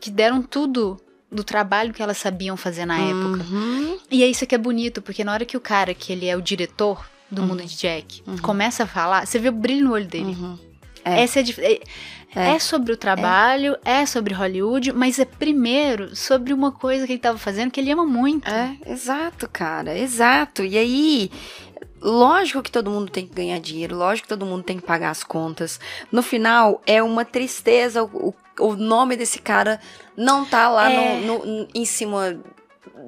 que 0.00 0.10
deram 0.10 0.42
tudo 0.42 0.98
do 1.30 1.44
trabalho 1.44 1.92
que 1.92 2.02
elas 2.02 2.18
sabiam 2.18 2.56
fazer 2.56 2.86
na 2.86 2.98
época. 2.98 3.44
Uhum. 3.50 3.98
E 4.10 4.22
é 4.22 4.26
isso 4.26 4.46
que 4.46 4.54
é 4.54 4.58
bonito, 4.58 5.02
porque 5.02 5.24
na 5.24 5.32
hora 5.32 5.44
que 5.44 5.56
o 5.56 5.60
cara, 5.60 5.94
que 5.94 6.12
ele 6.12 6.26
é 6.26 6.36
o 6.36 6.42
diretor 6.42 7.04
do 7.30 7.42
Uhum. 7.42 7.48
mundo 7.48 7.64
de 7.64 7.76
Jack, 7.76 8.22
começa 8.42 8.84
a 8.84 8.86
falar, 8.86 9.26
você 9.26 9.38
vê 9.38 9.48
o 9.48 9.52
brilho 9.52 9.86
no 9.86 9.92
olho 9.92 10.06
dele. 10.06 10.26
Uhum. 10.38 10.58
É. 11.04 11.22
Essa 11.22 11.40
é, 11.40 11.42
dif- 11.42 11.60
é, 11.60 11.80
É. 12.34 12.50
é 12.54 12.58
sobre 12.58 12.92
o 12.92 12.96
trabalho, 12.96 13.76
é. 13.84 14.06
sobre 14.06 14.32
Hollywood, 14.34 14.92
mas 14.92 15.18
é 15.18 15.24
primeiro 15.24 16.14
sobre 16.16 16.52
uma 16.52 16.72
coisa 16.72 17.06
que 17.06 17.12
ele 17.12 17.18
tava 17.20 17.36
fazendo 17.38 17.70
que 17.70 17.78
ele 17.80 17.90
ama 17.90 18.06
muito. 18.06 18.48
É, 18.50 18.76
exato, 18.86 19.48
cara, 19.52 19.96
exato. 19.98 20.62
E 20.64 20.78
aí, 20.78 21.30
lógico 22.00 22.62
que 22.62 22.70
todo 22.70 22.90
mundo 22.90 23.10
tem 23.10 23.26
que 23.26 23.34
ganhar 23.34 23.58
dinheiro, 23.60 23.96
lógico 23.96 24.26
que 24.28 24.34
todo 24.34 24.46
mundo 24.46 24.62
tem 24.62 24.76
que 24.78 24.86
pagar 24.86 25.10
as 25.10 25.22
contas. 25.24 25.78
No 26.10 26.22
final, 26.22 26.80
é 26.86 27.02
uma 27.02 27.24
tristeza 27.24 28.02
o, 28.02 28.28
o- 28.28 28.34
o 28.60 28.76
nome 28.76 29.16
desse 29.16 29.40
cara 29.40 29.80
não 30.16 30.44
tá 30.44 30.68
lá 30.68 30.90
É. 30.90 31.20
no, 31.20 31.44
no- 31.44 31.68
em 31.74 31.84
cima. 31.84 32.38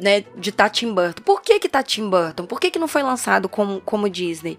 Né, 0.01 0.25
de 0.37 0.53
tá 0.53 0.69
Tim 0.69 0.93
Burton. 0.93 1.23
Por 1.23 1.41
que 1.41 1.59
que 1.59 1.69
tá 1.69 1.83
Tim 1.83 2.09
Burton? 2.09 2.47
Por 2.47 2.61
que 2.61 2.71
que 2.71 2.79
não 2.79 2.89
foi 2.89 3.03
lançado 3.03 3.49
como, 3.49 3.81
como 3.81 4.09
Disney? 4.11 4.59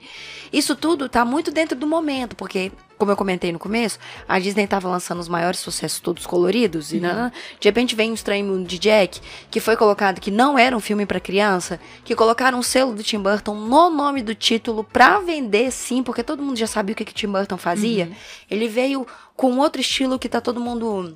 Isso 0.52 0.76
tudo 0.76 1.10
tá 1.10 1.26
muito 1.26 1.52
dentro 1.52 1.78
do 1.78 1.86
momento, 1.86 2.36
porque, 2.36 2.72
como 2.98 3.12
eu 3.12 3.16
comentei 3.16 3.52
no 3.52 3.60
começo, 3.60 4.00
a 4.28 4.40
Disney 4.40 4.66
tava 4.68 4.88
lançando 4.88 5.20
os 5.20 5.28
maiores 5.28 5.60
sucessos 5.60 6.00
todos 6.00 6.26
coloridos, 6.26 6.92
e 6.94 7.00
né, 7.00 7.32
de 7.60 7.68
repente 7.68 7.96
vem 7.96 8.12
um 8.12 8.14
Estranho 8.14 8.46
Mundo 8.46 8.68
de 8.68 8.80
Jack, 8.80 9.20
que 9.52 9.60
foi 9.60 9.76
colocado 9.76 10.20
que 10.20 10.32
não 10.32 10.58
era 10.58 10.76
um 10.76 10.80
filme 10.80 11.06
pra 11.06 11.20
criança, 11.20 11.80
que 12.04 12.16
colocaram 12.16 12.60
um 12.60 12.64
selo 12.64 12.96
do 12.96 13.04
Tim 13.04 13.20
Burton 13.20 13.56
no 13.56 13.90
nome 13.90 14.22
do 14.22 14.34
título 14.34 14.84
pra 14.84 15.20
vender 15.20 15.72
sim, 15.72 16.02
porque 16.02 16.24
todo 16.24 16.42
mundo 16.44 16.58
já 16.58 16.68
sabia 16.68 16.94
o 16.94 16.96
que, 16.96 17.06
que 17.06 17.14
Tim 17.14 17.28
Burton 17.28 17.58
fazia. 17.58 18.10
Ele 18.50 18.68
veio 18.68 19.06
com 19.36 19.58
outro 19.58 19.82
estilo 19.82 20.18
que 20.18 20.30
tá 20.30 20.42
todo 20.42 20.60
mundo 20.60 21.16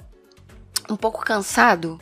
um 0.90 0.96
pouco 0.96 1.24
cansado. 1.24 2.00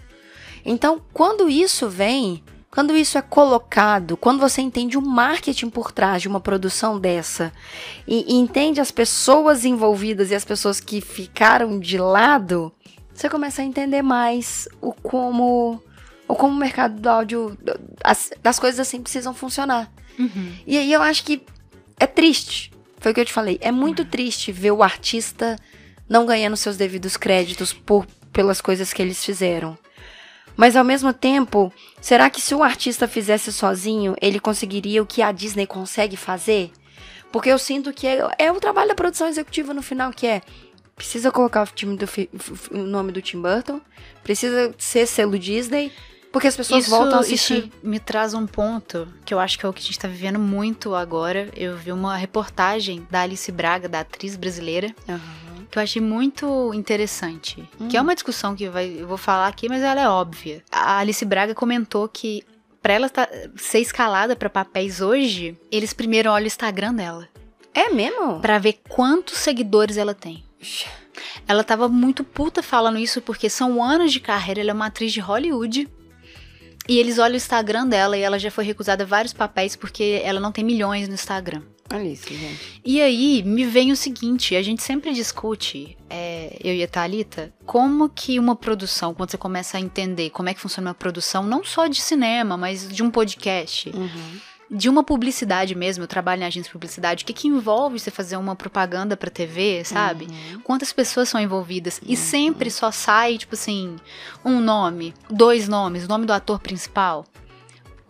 Então, 0.69 1.01
quando 1.11 1.49
isso 1.49 1.89
vem, 1.89 2.43
quando 2.69 2.95
isso 2.95 3.17
é 3.17 3.23
colocado, 3.23 4.15
quando 4.15 4.39
você 4.39 4.61
entende 4.61 4.99
o 4.99 5.01
marketing 5.01 5.67
por 5.67 5.91
trás 5.91 6.21
de 6.21 6.27
uma 6.27 6.39
produção 6.39 6.99
dessa 6.99 7.51
e, 8.07 8.35
e 8.35 8.35
entende 8.35 8.79
as 8.79 8.91
pessoas 8.91 9.65
envolvidas 9.65 10.29
e 10.29 10.35
as 10.35 10.45
pessoas 10.45 10.79
que 10.79 11.01
ficaram 11.01 11.79
de 11.79 11.97
lado, 11.97 12.71
você 13.11 13.27
começa 13.27 13.63
a 13.63 13.65
entender 13.65 14.03
mais 14.03 14.69
o 14.79 14.93
como 14.93 15.81
o 16.27 16.35
como 16.35 16.53
o 16.53 16.59
mercado 16.59 17.01
do 17.01 17.09
áudio 17.09 17.57
as, 18.03 18.29
das 18.43 18.59
coisas 18.59 18.79
assim 18.79 19.01
precisam 19.01 19.33
funcionar. 19.33 19.91
Uhum. 20.19 20.53
E 20.67 20.77
aí 20.77 20.93
eu 20.93 21.01
acho 21.01 21.23
que 21.23 21.41
é 21.99 22.05
triste. 22.05 22.71
Foi 22.99 23.11
o 23.11 23.15
que 23.15 23.21
eu 23.21 23.25
te 23.25 23.33
falei. 23.33 23.57
É 23.59 23.71
muito 23.71 24.05
triste 24.05 24.51
ver 24.51 24.69
o 24.69 24.83
artista 24.83 25.55
não 26.07 26.27
ganhando 26.27 26.55
seus 26.55 26.77
devidos 26.77 27.17
créditos 27.17 27.73
por, 27.73 28.05
pelas 28.31 28.61
coisas 28.61 28.93
que 28.93 29.01
eles 29.01 29.25
fizeram. 29.25 29.75
Mas 30.59 30.75
ao 30.75 30.83
mesmo 30.83 31.13
tempo, 31.13 31.71
será 32.01 32.29
que 32.29 32.41
se 32.41 32.53
o 32.53 32.61
artista 32.61 33.07
fizesse 33.07 33.49
sozinho, 33.49 34.13
ele 34.21 34.41
conseguiria 34.41 35.01
o 35.01 35.05
que 35.05 35.21
a 35.21 35.31
Disney 35.31 35.65
consegue 35.65 36.17
fazer? 36.17 36.69
Porque 37.31 37.47
eu 37.47 37.57
sinto 37.57 37.93
que 37.93 38.05
é, 38.05 38.27
é 38.37 38.51
o 38.51 38.59
trabalho 38.59 38.89
da 38.89 38.93
produção 38.93 39.29
executiva 39.29 39.73
no 39.73 39.81
final, 39.81 40.11
que 40.11 40.27
é 40.27 40.41
precisa 40.97 41.31
colocar 41.31 41.63
o, 41.63 41.67
time 41.67 41.95
do, 41.95 42.05
o 42.71 42.77
nome 42.79 43.13
do 43.13 43.21
Tim 43.21 43.41
Burton, 43.41 43.79
precisa 44.21 44.75
ser 44.77 45.05
selo 45.07 45.39
Disney, 45.39 45.93
porque 46.29 46.49
as 46.49 46.57
pessoas 46.57 46.83
Isso, 46.83 46.89
voltam 46.89 47.19
a 47.19 47.21
assistir. 47.21 47.59
isso 47.59 47.71
me 47.81 47.97
traz 47.97 48.33
um 48.33 48.45
ponto 48.45 49.07
que 49.23 49.33
eu 49.33 49.39
acho 49.39 49.57
que 49.57 49.65
é 49.65 49.69
o 49.69 49.71
que 49.71 49.81
a 49.81 49.85
gente 49.85 49.97
tá 49.97 50.09
vivendo 50.09 50.39
muito 50.39 50.93
agora. 50.93 51.49
Eu 51.55 51.77
vi 51.77 51.93
uma 51.93 52.17
reportagem 52.17 53.07
da 53.09 53.21
Alice 53.21 53.49
Braga, 53.49 53.87
da 53.87 54.01
atriz 54.01 54.35
brasileira, 54.35 54.93
Aham. 55.07 55.48
Que 55.69 55.77
eu 55.77 55.83
achei 55.83 56.01
muito 56.01 56.73
interessante. 56.73 57.67
Que 57.89 57.95
Hum. 57.95 57.99
é 57.99 58.01
uma 58.01 58.15
discussão 58.15 58.55
que 58.55 58.67
vai, 58.69 58.95
eu 58.99 59.07
vou 59.07 59.17
falar 59.17 59.47
aqui, 59.47 59.69
mas 59.69 59.81
ela 59.83 60.01
é 60.01 60.09
óbvia. 60.09 60.63
A 60.71 60.97
Alice 60.99 61.23
Braga 61.25 61.53
comentou 61.53 62.07
que 62.07 62.43
pra 62.81 62.93
ela 62.93 63.09
tá- 63.09 63.29
ser 63.57 63.79
escalada 63.79 64.35
pra 64.35 64.49
papéis 64.49 65.01
hoje, 65.01 65.57
eles 65.71 65.93
primeiro 65.93 66.31
olham 66.31 66.45
o 66.45 66.47
Instagram 66.47 66.93
dela. 66.93 67.27
É 67.73 67.89
mesmo? 67.89 68.39
Pra 68.39 68.57
ver 68.57 68.79
quantos 68.89 69.37
seguidores 69.37 69.95
ela 69.97 70.13
tem. 70.13 70.43
Ela 71.47 71.63
tava 71.63 71.87
muito 71.87 72.23
puta 72.23 72.63
falando 72.63 72.97
isso 72.97 73.21
porque 73.21 73.49
são 73.49 73.83
anos 73.83 74.11
de 74.11 74.19
carreira, 74.19 74.61
ela 74.61 74.71
é 74.71 74.73
uma 74.73 74.87
atriz 74.87 75.11
de 75.11 75.19
Hollywood. 75.19 75.87
E 76.87 76.97
eles 76.97 77.19
olham 77.19 77.33
o 77.33 77.37
Instagram 77.37 77.85
dela 77.87 78.17
e 78.17 78.21
ela 78.21 78.39
já 78.39 78.49
foi 78.49 78.63
recusada 78.65 79.05
vários 79.05 79.33
papéis 79.33 79.75
porque 79.75 80.21
ela 80.23 80.39
não 80.39 80.51
tem 80.51 80.63
milhões 80.63 81.07
no 81.07 81.13
Instagram. 81.13 81.61
Olha 81.91 82.07
isso, 82.07 82.27
gente. 82.33 82.81
E 82.85 83.01
aí 83.01 83.41
me 83.43 83.65
vem 83.65 83.91
o 83.91 83.95
seguinte, 83.95 84.55
a 84.55 84.61
gente 84.61 84.83
sempre 84.83 85.11
discute, 85.13 85.97
é, 86.09 86.55
eu 86.63 86.73
e 86.73 86.83
a 86.83 86.87
Thalita, 86.87 87.51
como 87.65 88.07
que 88.09 88.37
uma 88.39 88.55
produção, 88.55 89.13
quando 89.13 89.31
você 89.31 89.37
começa 89.37 89.77
a 89.77 89.81
entender 89.81 90.29
como 90.29 90.49
é 90.49 90.53
que 90.53 90.61
funciona 90.61 90.89
uma 90.89 90.93
produção, 90.95 91.43
não 91.43 91.63
só 91.63 91.87
de 91.87 91.99
cinema, 92.01 92.55
mas 92.57 92.87
de 92.87 93.01
um 93.01 93.09
podcast, 93.09 93.89
Uhum. 93.89 94.39
de 94.71 94.87
uma 94.87 95.03
publicidade 95.03 95.73
mesmo, 95.73 96.03
eu 96.03 96.07
trabalho 96.07 96.43
em 96.43 96.45
agência 96.45 96.67
de 96.69 96.73
publicidade, 96.73 97.23
o 97.23 97.25
que 97.25 97.33
que 97.33 97.47
envolve 97.47 97.97
você 97.99 98.11
fazer 98.11 98.37
uma 98.37 98.55
propaganda 98.55 99.17
pra 99.17 99.31
TV, 99.31 99.83
sabe? 99.83 100.25
Uhum. 100.25 100.59
Quantas 100.61 100.93
pessoas 100.93 101.27
são 101.27 101.41
envolvidas? 101.41 101.99
E 102.05 102.15
sempre 102.15 102.69
só 102.69 102.91
sai, 102.91 103.39
tipo 103.39 103.55
assim, 103.55 103.95
um 104.45 104.59
nome, 104.59 105.11
dois 105.27 105.67
nomes, 105.67 106.05
o 106.05 106.07
nome 106.07 106.27
do 106.27 106.33
ator 106.33 106.59
principal. 106.59 107.25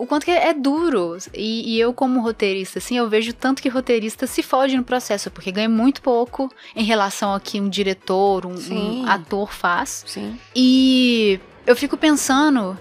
O 0.00 0.06
quanto 0.06 0.24
que 0.24 0.30
é 0.30 0.54
duro. 0.54 1.18
E, 1.34 1.74
e 1.74 1.78
eu, 1.78 1.92
como 1.92 2.22
roteirista, 2.22 2.78
assim, 2.78 2.96
eu 2.96 3.06
vejo 3.06 3.34
tanto 3.34 3.60
que 3.60 3.68
roteirista 3.68 4.26
se 4.26 4.42
fode 4.42 4.74
no 4.74 4.82
processo, 4.82 5.30
porque 5.30 5.52
ganha 5.52 5.68
muito 5.68 6.00
pouco 6.00 6.50
em 6.74 6.82
relação 6.82 7.34
ao 7.34 7.38
que 7.38 7.60
um 7.60 7.68
diretor, 7.68 8.46
um, 8.46 8.54
um 8.72 9.06
ator 9.06 9.52
faz. 9.52 10.02
Sim. 10.06 10.40
E 10.56 11.38
eu 11.66 11.76
fico 11.76 11.98
pensando 11.98 12.78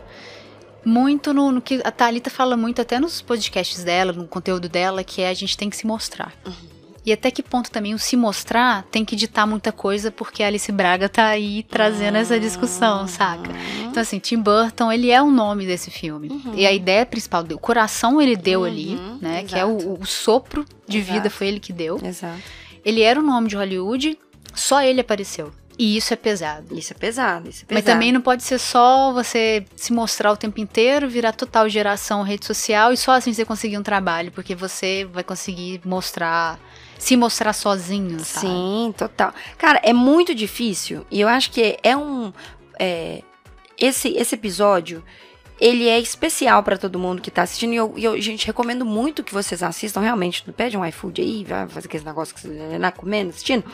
muito 0.85 1.33
no, 1.33 1.51
no 1.51 1.61
que 1.61 1.81
a 1.83 1.91
Thalita 1.91 2.29
fala 2.29 2.55
muito 2.55 2.81
até 2.81 2.97
nos 2.97 3.21
podcasts 3.21 3.83
dela, 3.83 4.13
no 4.13 4.25
conteúdo 4.25 4.69
dela, 4.69 5.03
que 5.03 5.21
é 5.21 5.27
a 5.27 5.33
gente 5.33 5.57
tem 5.57 5.69
que 5.69 5.75
se 5.75 5.85
mostrar. 5.85 6.33
E 7.05 7.13
até 7.13 7.31
que 7.31 7.41
ponto 7.41 7.71
também 7.71 7.93
o 7.93 7.99
se 7.99 8.15
mostrar 8.17 8.83
tem 8.91 9.05
que 9.05 9.15
ditar 9.15 9.47
muita 9.47 9.71
coisa, 9.71 10.11
porque 10.11 10.43
a 10.43 10.47
Alice 10.47 10.71
Braga 10.71 11.07
tá 11.09 11.25
aí 11.27 11.63
trazendo 11.63 12.17
essa 12.17 12.39
discussão, 12.39 13.07
saca? 13.07 13.51
Então, 13.85 14.01
assim, 14.01 14.19
Tim 14.19 14.37
Burton, 14.39 14.91
ele 14.91 15.09
é 15.09 15.21
o 15.21 15.31
nome 15.31 15.65
desse 15.65 15.89
filme. 15.89 16.29
E 16.55 16.65
a 16.67 16.71
ideia 16.71 17.05
principal, 17.05 17.43
o 17.51 17.57
coração 17.57 18.21
ele 18.21 18.35
deu 18.35 18.63
ali, 18.65 18.95
Uhum, 18.95 19.17
né? 19.21 19.43
Que 19.43 19.55
é 19.55 19.59
exato. 19.63 19.87
o, 19.89 20.01
o 20.01 20.05
sopro 20.05 20.65
de 20.87 20.99
vida, 21.01 21.19
Exato. 21.27 21.29
foi 21.31 21.47
ele 21.47 21.59
que 21.59 21.71
deu. 21.73 21.99
Exato. 22.03 22.39
Ele 22.83 23.01
era 23.01 23.19
o 23.19 23.23
nome 23.23 23.47
de 23.47 23.55
Hollywood, 23.55 24.17
só 24.53 24.81
ele 24.81 25.01
apareceu. 25.01 25.51
E 25.77 25.95
isso 25.95 26.13
é 26.13 26.17
pesado. 26.17 26.77
Isso 26.77 26.91
é 26.91 26.95
pesado, 26.95 27.49
isso 27.49 27.63
é 27.63 27.65
pesado. 27.65 27.73
Mas 27.73 27.83
também 27.85 28.11
não 28.11 28.19
pode 28.19 28.43
ser 28.43 28.59
só 28.59 29.13
você 29.13 29.63
se 29.77 29.93
mostrar 29.93 30.29
o 30.33 30.35
tempo 30.35 30.59
inteiro, 30.59 31.07
virar 31.09 31.31
total 31.31 31.69
geração 31.69 32.21
rede 32.21 32.45
social 32.45 32.91
e 32.91 32.97
só 32.97 33.13
assim 33.13 33.31
você 33.33 33.45
conseguir 33.45 33.77
um 33.77 33.83
trabalho, 33.83 34.29
porque 34.29 34.53
você 34.53 35.07
vai 35.13 35.23
conseguir 35.23 35.79
mostrar, 35.85 36.59
se 36.99 37.15
mostrar 37.17 37.53
sozinho, 37.53 38.19
sabe? 38.19 38.47
Sim, 38.47 38.93
total. 38.95 39.33
Cara, 39.57 39.79
é 39.81 39.93
muito 39.93 40.35
difícil 40.35 41.05
e 41.09 41.19
eu 41.21 41.27
acho 41.27 41.49
que 41.49 41.79
é 41.81 41.97
um. 41.97 42.31
é, 42.77 43.23
esse, 43.79 44.09
esse 44.09 44.35
episódio. 44.35 45.03
Ele 45.61 45.89
é 45.89 45.99
especial 45.99 46.63
pra 46.63 46.77
todo 46.77 46.97
mundo 46.97 47.21
que 47.21 47.29
tá 47.29 47.41
assistindo. 47.41 47.73
E 47.73 47.75
eu, 47.75 47.93
eu, 47.97 48.21
gente, 48.21 48.47
recomendo 48.47 48.85
muito 48.85 49.23
que 49.23 49.33
vocês 49.33 49.61
assistam. 49.61 49.99
Realmente, 49.99 50.41
pede 50.53 50.77
um 50.77 50.85
iFood 50.85 51.19
aí, 51.21 51.43
vai 51.43 51.67
fazer 51.67 51.87
aqueles 51.87 52.05
negócios 52.05 52.31
que 52.31 52.47
você 52.47 52.79
tá 52.79 52.91
comendo, 52.93 53.31
assistindo. 53.31 53.65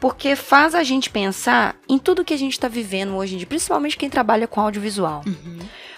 Porque 0.00 0.34
faz 0.34 0.74
a 0.74 0.82
gente 0.82 1.08
pensar 1.10 1.76
em 1.88 1.96
tudo 1.96 2.24
que 2.24 2.34
a 2.34 2.36
gente 2.36 2.58
tá 2.58 2.66
vivendo 2.66 3.14
hoje 3.14 3.34
em 3.34 3.38
dia, 3.38 3.46
principalmente 3.46 3.96
quem 3.96 4.10
trabalha 4.10 4.48
com 4.48 4.60
audiovisual. 4.60 5.22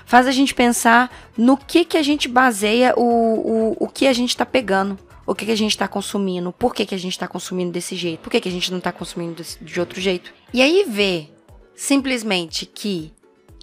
Faz 0.05 0.27
a 0.27 0.31
gente 0.31 0.55
pensar 0.55 1.11
no 1.39 1.57
que 1.57 1.87
que 1.87 1.97
a 1.97 2.03
gente 2.03 2.29
baseia 2.29 2.93
o, 2.95 3.03
o, 3.03 3.77
o 3.81 3.89
que 3.89 4.07
a 4.07 4.13
gente 4.13 4.37
tá 4.37 4.45
pegando. 4.45 4.99
O 5.27 5.35
que, 5.35 5.47
que 5.47 5.53
a 5.53 5.57
gente 5.57 5.77
tá 5.77 5.89
consumindo, 5.89 6.53
por 6.53 6.75
que, 6.75 6.85
que 6.85 6.95
a 6.95 6.99
gente 6.99 7.19
tá 7.19 7.27
consumindo 7.27 7.73
desse 7.73 7.97
jeito, 7.97 8.21
por 8.21 8.31
que, 8.31 8.41
que 8.41 8.49
a 8.49 8.53
gente 8.53 8.71
não 8.73 8.79
tá 8.81 8.93
consumindo 8.93 9.35
desse- 9.37 9.63
de 9.63 9.81
outro 9.81 10.01
jeito. 10.01 10.33
E 10.53 10.61
aí 10.61 10.85
ver 10.87 11.33
simplesmente 11.75 12.67
que 12.67 13.13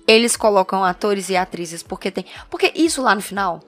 eles 0.08 0.36
colocam 0.36 0.84
atores 0.84 1.30
e 1.30 1.36
atrizes 1.36 1.84
porque 1.84 2.10
tem. 2.12 2.26
Porque 2.50 2.72
isso 2.76 3.02
lá 3.02 3.14
no 3.16 3.22
final 3.22 3.60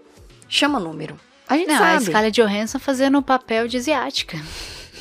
chama 0.50 0.80
número. 0.80 1.20
A 1.48 1.56
gente 1.58 1.68
Não, 1.68 1.76
a 1.76 1.78
sabe. 2.00 2.06
Scarlett 2.06 2.42
Johansson 2.42 2.80
fazendo 2.80 3.18
o 3.18 3.22
papel 3.24 3.68
de 3.68 3.78
asiática. 3.78 4.42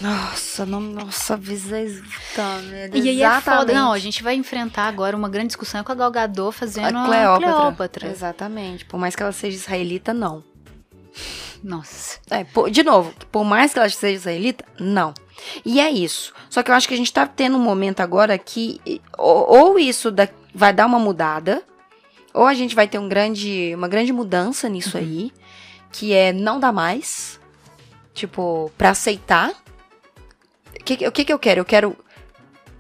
Nossa, 0.01 0.67
não, 0.67 0.81
nossa, 0.81 1.37
visa 1.37 1.77
tá, 2.35 2.59
E 2.93 3.09
aí 3.09 3.23
é 3.23 3.41
foda. 3.41 3.73
Não, 3.73 3.93
a 3.93 3.99
gente 3.99 4.23
vai 4.23 4.35
enfrentar 4.35 4.85
agora 4.89 5.17
uma 5.17 5.29
grande 5.29 5.49
discussão 5.49 5.85
com 5.85 5.93
a 5.93 5.95
Gal 5.95 6.11
Gadot 6.11 6.53
fazendo 6.57 6.97
a 6.99 7.03
a 7.03 7.07
Cleópatra. 7.07 7.53
Cleópatra. 7.53 8.09
Exatamente. 8.11 8.85
Por 8.85 8.99
mais 8.99 9.15
que 9.15 9.23
ela 9.23 9.31
seja 9.33 9.57
israelita, 9.57 10.13
não. 10.13 10.43
Nossa. 11.63 12.19
É, 12.31 12.45
por- 12.45 12.71
de 12.71 12.83
novo, 12.83 13.15
por 13.31 13.45
mais 13.45 13.73
que 13.73 13.79
ela 13.79 13.89
seja 13.89 14.15
israelita, 14.17 14.65
não. 14.81 15.15
E 15.65 15.81
é 15.81 15.91
isso. 15.91 16.33
Só 16.51 16.63
que 16.63 16.71
eu 16.71 16.75
acho 16.75 16.89
que 16.89 16.95
a 16.95 16.97
gente 16.97 17.13
tá 17.13 17.27
tendo 17.27 17.57
um 17.57 17.61
momento 17.63 18.01
agora 18.01 18.37
que 18.39 18.81
ou, 19.17 19.49
ou 19.71 19.79
isso 19.79 20.11
da- 20.11 20.29
vai 20.55 20.73
dar 20.73 20.87
uma 20.87 20.99
mudada, 20.99 21.63
ou 22.35 22.47
a 22.47 22.55
gente 22.55 22.75
vai 22.75 22.89
ter 22.89 22.99
um 22.99 23.09
grande, 23.09 23.73
uma 23.75 23.89
grande 23.89 24.13
mudança 24.13 24.69
nisso 24.69 24.97
aí, 24.99 25.33
que 25.93 26.13
é 26.13 26.33
não 26.33 26.59
dá 26.59 26.73
mais, 26.73 27.39
tipo, 28.15 28.71
pra 28.77 28.91
aceitar. 28.91 29.51
O 30.81 30.85
que, 30.85 31.07
o 31.07 31.13
que, 31.13 31.25
que 31.25 31.33
eu 31.33 31.39
quero? 31.39 31.61
Eu 31.61 31.65
quero 31.65 31.97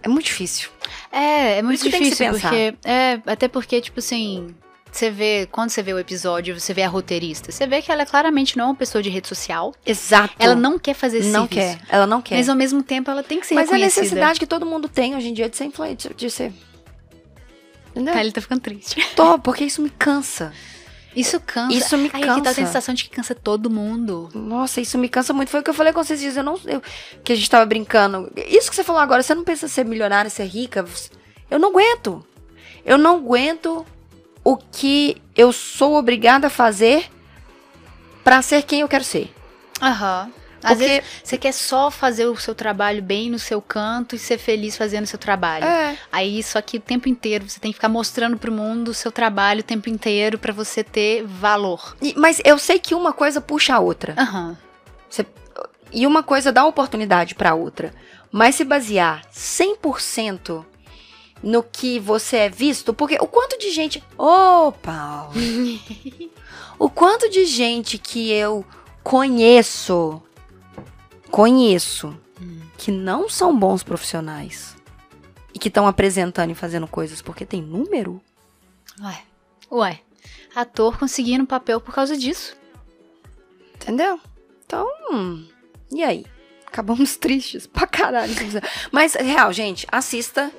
É 0.03 0.09
muito 0.09 0.25
difícil. 0.25 0.68
É, 1.12 1.59
é 1.59 1.62
muito 1.62 1.81
difícil, 1.85 2.27
porque. 2.51 2.75
É, 2.85 3.21
até 3.27 3.47
porque, 3.49 3.81
tipo 3.81 4.01
assim. 4.01 4.55
Você 4.92 5.11
vê, 5.11 5.48
quando 5.50 5.70
você 5.70 5.83
vê 5.83 5.94
o 5.94 5.98
episódio, 5.98 6.61
você 6.61 6.74
vê 6.74 6.83
a 6.83 6.88
roteirista, 6.88 7.50
você 7.50 7.66
vê 7.66 7.81
que 7.81 7.90
ela 7.90 8.05
claramente 8.05 8.59
não 8.59 8.66
é 8.66 8.68
uma 8.68 8.74
pessoa 8.74 9.02
de 9.02 9.09
rede 9.09 9.26
social. 9.26 9.74
Exato. 9.87 10.35
Ela 10.38 10.55
não 10.55 10.78
quer 10.78 10.92
fazer 10.92 11.18
esse 11.18 11.28
não 11.31 11.48
serviço. 11.48 11.78
quer. 11.78 11.87
Ela 11.88 12.07
não 12.07 12.20
quer. 12.20 12.37
Mas 12.37 12.48
ao 12.50 12.55
mesmo 12.55 12.83
tempo 12.83 13.11
ela 13.11 13.22
tem 13.22 13.40
que 13.40 13.46
ser 13.46 13.55
Mas 13.55 13.68
é 13.68 13.72
a 13.72 13.76
reconhecida. 13.76 14.02
necessidade 14.02 14.38
que 14.38 14.46
todo 14.46 14.66
mundo 14.66 14.90
tem 14.90 15.16
hoje 15.16 15.28
em 15.28 15.33
dia 15.33 15.48
de 15.48 15.57
ser 15.57 15.64
influente, 15.64 16.12
de 16.14 16.28
ser. 16.28 16.52
Entendeu? 17.90 18.12
Tá, 18.12 18.20
ele 18.20 18.33
tá 18.33 18.42
ficando 18.42 18.61
triste. 18.61 19.02
Tô, 19.16 19.38
porque 19.38 19.64
isso 19.64 19.81
me 19.81 19.88
cansa. 19.88 20.52
Isso 21.16 21.40
cansa. 21.40 21.74
Isso 21.74 21.96
me 21.96 22.11
Ai, 22.12 22.22
aqui 22.22 22.28
tá 22.28 22.35
cansa. 22.35 22.50
a 22.50 22.55
sensação 22.55 22.94
de 22.94 23.05
que 23.05 23.11
cansa 23.11 23.35
todo 23.35 23.70
mundo. 23.70 24.28
Nossa, 24.35 24.78
isso 24.78 24.98
me 24.98 25.09
cansa 25.09 25.33
muito. 25.33 25.48
Foi 25.48 25.61
o 25.61 25.62
que 25.62 25.70
eu 25.70 25.74
falei 25.74 25.94
com 25.94 26.05
vocês 26.05 26.20
dias. 26.20 26.37
Eu 26.37 26.44
não. 26.44 26.61
Eu, 26.66 26.83
que 27.24 27.33
a 27.33 27.37
gente 27.37 27.48
tava 27.48 27.64
brincando. 27.64 28.31
Isso 28.37 28.68
que 28.68 28.76
você 28.76 28.85
falou 28.85 29.00
agora, 29.00 29.22
você 29.22 29.35
não 29.35 29.44
pensa 29.44 29.68
ser 29.68 29.87
milionária, 29.87 30.31
ser 30.31 30.44
rica? 30.44 30.85
Eu 31.50 31.59
não 31.59 31.70
aguento. 31.70 32.24
Eu 32.85 32.98
não 32.98 33.16
aguento 33.16 33.87
o 34.44 34.57
que 34.57 35.20
eu 35.37 35.52
sou 35.52 35.96
obrigada 35.96 36.46
a 36.48 36.50
fazer 36.50 37.09
pra 38.24 38.42
ser 38.42 38.62
quem 38.62 38.81
eu 38.81 38.88
quero 38.88 39.05
ser. 39.05 39.33
Aham. 39.81 40.31
Às 40.64 40.78
Porque- 40.78 40.87
vezes 40.87 41.05
você 41.24 41.37
quer 41.37 41.50
só 41.52 41.90
fazer 41.90 42.26
o 42.26 42.37
seu 42.37 42.55
trabalho 42.55 43.02
bem 43.02 43.28
no 43.28 43.38
seu 43.38 43.61
canto 43.61 44.14
e 44.14 44.18
ser 44.18 44.38
feliz 44.38 44.76
fazendo 44.76 45.02
o 45.02 45.09
seu 45.09 45.18
trabalho. 45.18 45.64
É. 45.64 45.98
Aí, 46.12 46.40
só 46.40 46.62
que 46.62 46.76
o 46.76 46.81
tempo 46.81 47.09
inteiro 47.09 47.48
você 47.48 47.59
tem 47.59 47.72
que 47.72 47.76
ficar 47.78 47.88
mostrando 47.88 48.37
pro 48.38 48.52
mundo 48.52 48.88
o 48.88 48.94
seu 48.94 49.11
trabalho 49.11 49.59
o 49.59 49.64
tempo 49.64 49.88
inteiro 49.88 50.38
pra 50.38 50.52
você 50.52 50.85
ter 50.85 51.24
valor. 51.26 51.96
E- 52.00 52.14
mas 52.16 52.40
eu 52.44 52.59
sei 52.59 52.78
que 52.78 52.94
uma 52.94 53.12
coisa 53.12 53.40
puxa 53.40 53.74
a 53.74 53.81
outra. 53.81 54.14
Aham. 54.16 54.57
E 55.94 56.07
uma 56.07 56.22
coisa 56.22 56.50
dá 56.50 56.64
oportunidade 56.64 57.35
pra 57.35 57.55
outra. 57.55 57.92
Mas 58.31 58.55
se 58.55 58.64
basear 58.64 59.20
100% 59.31 60.64
no 61.42 61.62
que 61.62 61.98
você 61.98 62.37
é 62.37 62.48
visto, 62.48 62.94
porque 62.94 63.16
o 63.20 63.26
quanto 63.26 63.59
de 63.59 63.70
gente. 63.70 64.02
Ô, 64.16 64.72
Paulo! 64.72 65.33
o 66.78 66.88
quanto 66.88 67.28
de 67.28 67.44
gente 67.44 67.98
que 67.98 68.31
eu 68.31 68.64
conheço, 69.02 70.22
conheço, 71.31 72.16
que 72.78 72.90
não 72.90 73.28
são 73.28 73.57
bons 73.57 73.83
profissionais 73.83 74.76
e 75.55 75.59
que 75.59 75.68
estão 75.68 75.87
apresentando 75.87 76.50
e 76.50 76.55
fazendo 76.55 76.87
coisas 76.87 77.22
porque 77.22 77.44
tem 77.44 77.62
número? 77.62 78.20
Ué. 79.00 79.22
Ué. 79.70 80.00
Ator 80.55 80.98
conseguindo 80.98 81.46
papel 81.46 81.81
por 81.81 81.94
causa 81.94 82.16
disso. 82.16 82.57
Entendeu? 83.74 84.20
Então, 84.64 84.87
hum, 85.11 85.46
e 85.90 86.02
aí? 86.02 86.26
Acabamos 86.66 87.16
tristes 87.18 87.66
pra 87.66 87.87
caralho. 87.87 88.33
Mas, 88.90 89.14
real, 89.14 89.52
gente, 89.52 89.87
assista. 89.90 90.50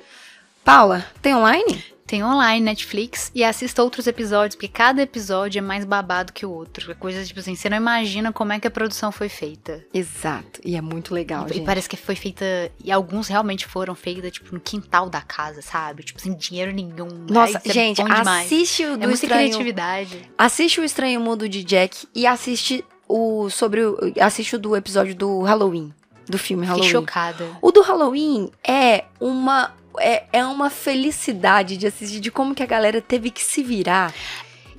Paula, 0.63 1.05
tem 1.21 1.35
online? 1.35 1.83
Tem 2.05 2.23
online, 2.23 2.63
Netflix, 2.63 3.31
e 3.33 3.43
assista 3.43 3.81
outros 3.81 4.05
episódios, 4.07 4.55
porque 4.55 4.67
cada 4.67 5.01
episódio 5.01 5.57
é 5.57 5.61
mais 5.61 5.83
babado 5.83 6.31
que 6.33 6.45
o 6.45 6.51
outro. 6.51 6.91
É 6.91 6.93
coisa 6.93 7.23
tipo 7.25 7.39
assim, 7.39 7.55
você 7.55 7.69
não 7.69 7.77
imagina 7.77 8.31
como 8.31 8.53
é 8.53 8.59
que 8.59 8.67
a 8.67 8.71
produção 8.71 9.11
foi 9.11 9.29
feita. 9.29 9.83
Exato. 9.93 10.59
E 10.63 10.75
é 10.75 10.81
muito 10.81 11.13
legal, 11.13 11.47
E 11.49 11.55
gente. 11.55 11.65
parece 11.65 11.89
que 11.89 11.97
foi 11.97 12.15
feita. 12.15 12.45
E 12.83 12.91
alguns 12.91 13.29
realmente 13.29 13.65
foram 13.65 13.95
feitas, 13.95 14.31
tipo, 14.33 14.53
no 14.53 14.59
quintal 14.59 15.09
da 15.09 15.21
casa, 15.21 15.61
sabe? 15.61 16.03
Tipo, 16.03 16.21
sem 16.21 16.35
dinheiro 16.35 16.71
nenhum. 16.71 17.25
Nossa, 17.29 17.57
Ai, 17.57 17.61
é 17.71 17.73
gente, 17.73 18.03
demais. 18.03 18.27
assiste 18.45 18.83
o 18.83 18.93
É 18.93 18.97
do 18.97 18.99
muita 18.99 19.13
estranho. 19.13 19.47
criatividade. 19.49 20.29
Assiste 20.37 20.81
o 20.81 20.83
Estranho 20.83 21.19
Mundo 21.19 21.49
de 21.49 21.63
Jack 21.63 22.05
e 22.13 22.27
assiste 22.27 22.85
o 23.07 23.49
sobre 23.49 23.83
o, 23.85 23.97
assiste 24.19 24.55
o 24.55 24.59
do 24.59 24.75
episódio 24.75 25.15
do 25.15 25.41
Halloween, 25.41 25.91
do 26.27 26.37
filme 26.37 26.63
Fiquei 26.67 26.81
Halloween. 26.81 26.91
chocada. 26.91 27.47
O 27.61 27.71
do 27.71 27.81
Halloween 27.81 28.51
é 28.63 29.05
uma 29.19 29.71
é, 29.99 30.23
é 30.33 30.45
uma 30.45 30.69
felicidade 30.69 31.77
de 31.77 31.87
assistir 31.87 32.19
de 32.19 32.31
como 32.31 32.55
que 32.55 32.63
a 32.63 32.65
galera 32.65 33.01
teve 33.01 33.29
que 33.29 33.41
se 33.43 33.61
virar 33.63 34.13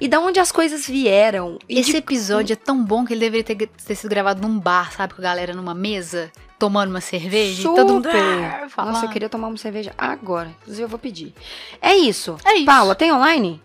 e 0.00 0.09
da 0.09 0.18
onde 0.20 0.40
as 0.40 0.50
coisas 0.50 0.87
vieram. 0.87 1.59
E 1.68 1.79
Esse 1.79 1.92
de- 1.92 1.96
episódio 1.98 2.53
é 2.53 2.57
tão 2.57 2.85
bom 2.85 3.05
que 3.05 3.12
ele 3.12 3.20
deveria 3.20 3.44
ter, 3.44 3.68
ter 3.68 3.94
sido 3.94 4.11
gravado 4.11 4.40
num 4.46 4.59
bar, 4.59 4.92
sabe? 4.92 5.14
Com 5.14 5.20
a 5.20 5.24
galera 5.24 5.55
numa 5.55 5.74
mesa, 5.74 6.31
tomando 6.59 6.90
uma 6.90 7.00
cerveja 7.00 7.61
e 7.61 7.64
todo 7.64 7.94
mundo. 7.94 8.09
Super. 8.11 8.68
falando. 8.70 8.94
Nossa, 8.94 9.07
eu 9.07 9.11
queria 9.11 9.29
tomar 9.29 9.48
uma 9.48 9.57
cerveja 9.57 9.92
agora. 9.96 10.55
Inclusive, 10.62 10.83
eu 10.83 10.88
vou 10.88 10.98
pedir. 10.98 11.33
É 11.81 11.94
isso. 11.94 12.37
É 12.44 12.55
isso. 12.57 12.66
Paula, 12.66 12.94
tem 12.94 13.12
online? 13.12 13.62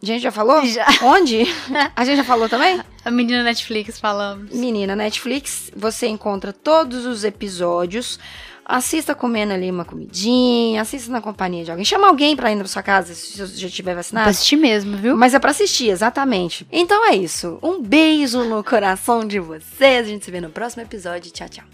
A 0.00 0.06
gente 0.06 0.22
já 0.22 0.32
falou? 0.32 0.64
Já. 0.66 0.84
Onde? 1.02 1.44
A 1.94 2.04
gente 2.04 2.16
já 2.16 2.24
falou 2.24 2.48
também? 2.48 2.80
A 3.04 3.10
menina 3.10 3.42
Netflix 3.44 4.00
falamos. 4.00 4.50
Menina, 4.52 4.96
Netflix, 4.96 5.70
você 5.76 6.08
encontra 6.08 6.52
todos 6.52 7.06
os 7.06 7.22
episódios. 7.22 8.18
Assista 8.64 9.14
comendo 9.14 9.52
ali 9.52 9.70
uma 9.70 9.84
comidinha, 9.84 10.80
assista 10.80 11.10
na 11.10 11.20
companhia 11.20 11.64
de 11.64 11.70
alguém. 11.70 11.84
Chama 11.84 12.06
alguém 12.06 12.36
pra 12.36 12.52
ir 12.52 12.54
na 12.54 12.64
sua 12.64 12.82
casa 12.82 13.12
se 13.12 13.36
você 13.36 13.56
já 13.56 13.66
estiver 13.66 13.90
Pra 13.92 13.96
vacinado. 14.00 14.30
assistir 14.30 14.56
mesmo, 14.56 14.96
viu? 14.96 15.16
Mas 15.16 15.34
é 15.34 15.38
pra 15.38 15.50
assistir, 15.50 15.88
exatamente. 15.90 16.66
Então 16.70 17.04
é 17.10 17.14
isso. 17.16 17.58
Um 17.62 17.82
beijo 17.82 18.44
no 18.44 18.62
coração 18.62 19.26
de 19.26 19.40
vocês. 19.40 20.06
A 20.06 20.10
gente 20.10 20.24
se 20.24 20.30
vê 20.30 20.40
no 20.40 20.48
próximo 20.48 20.82
episódio. 20.82 21.30
Tchau, 21.32 21.48
tchau. 21.48 21.64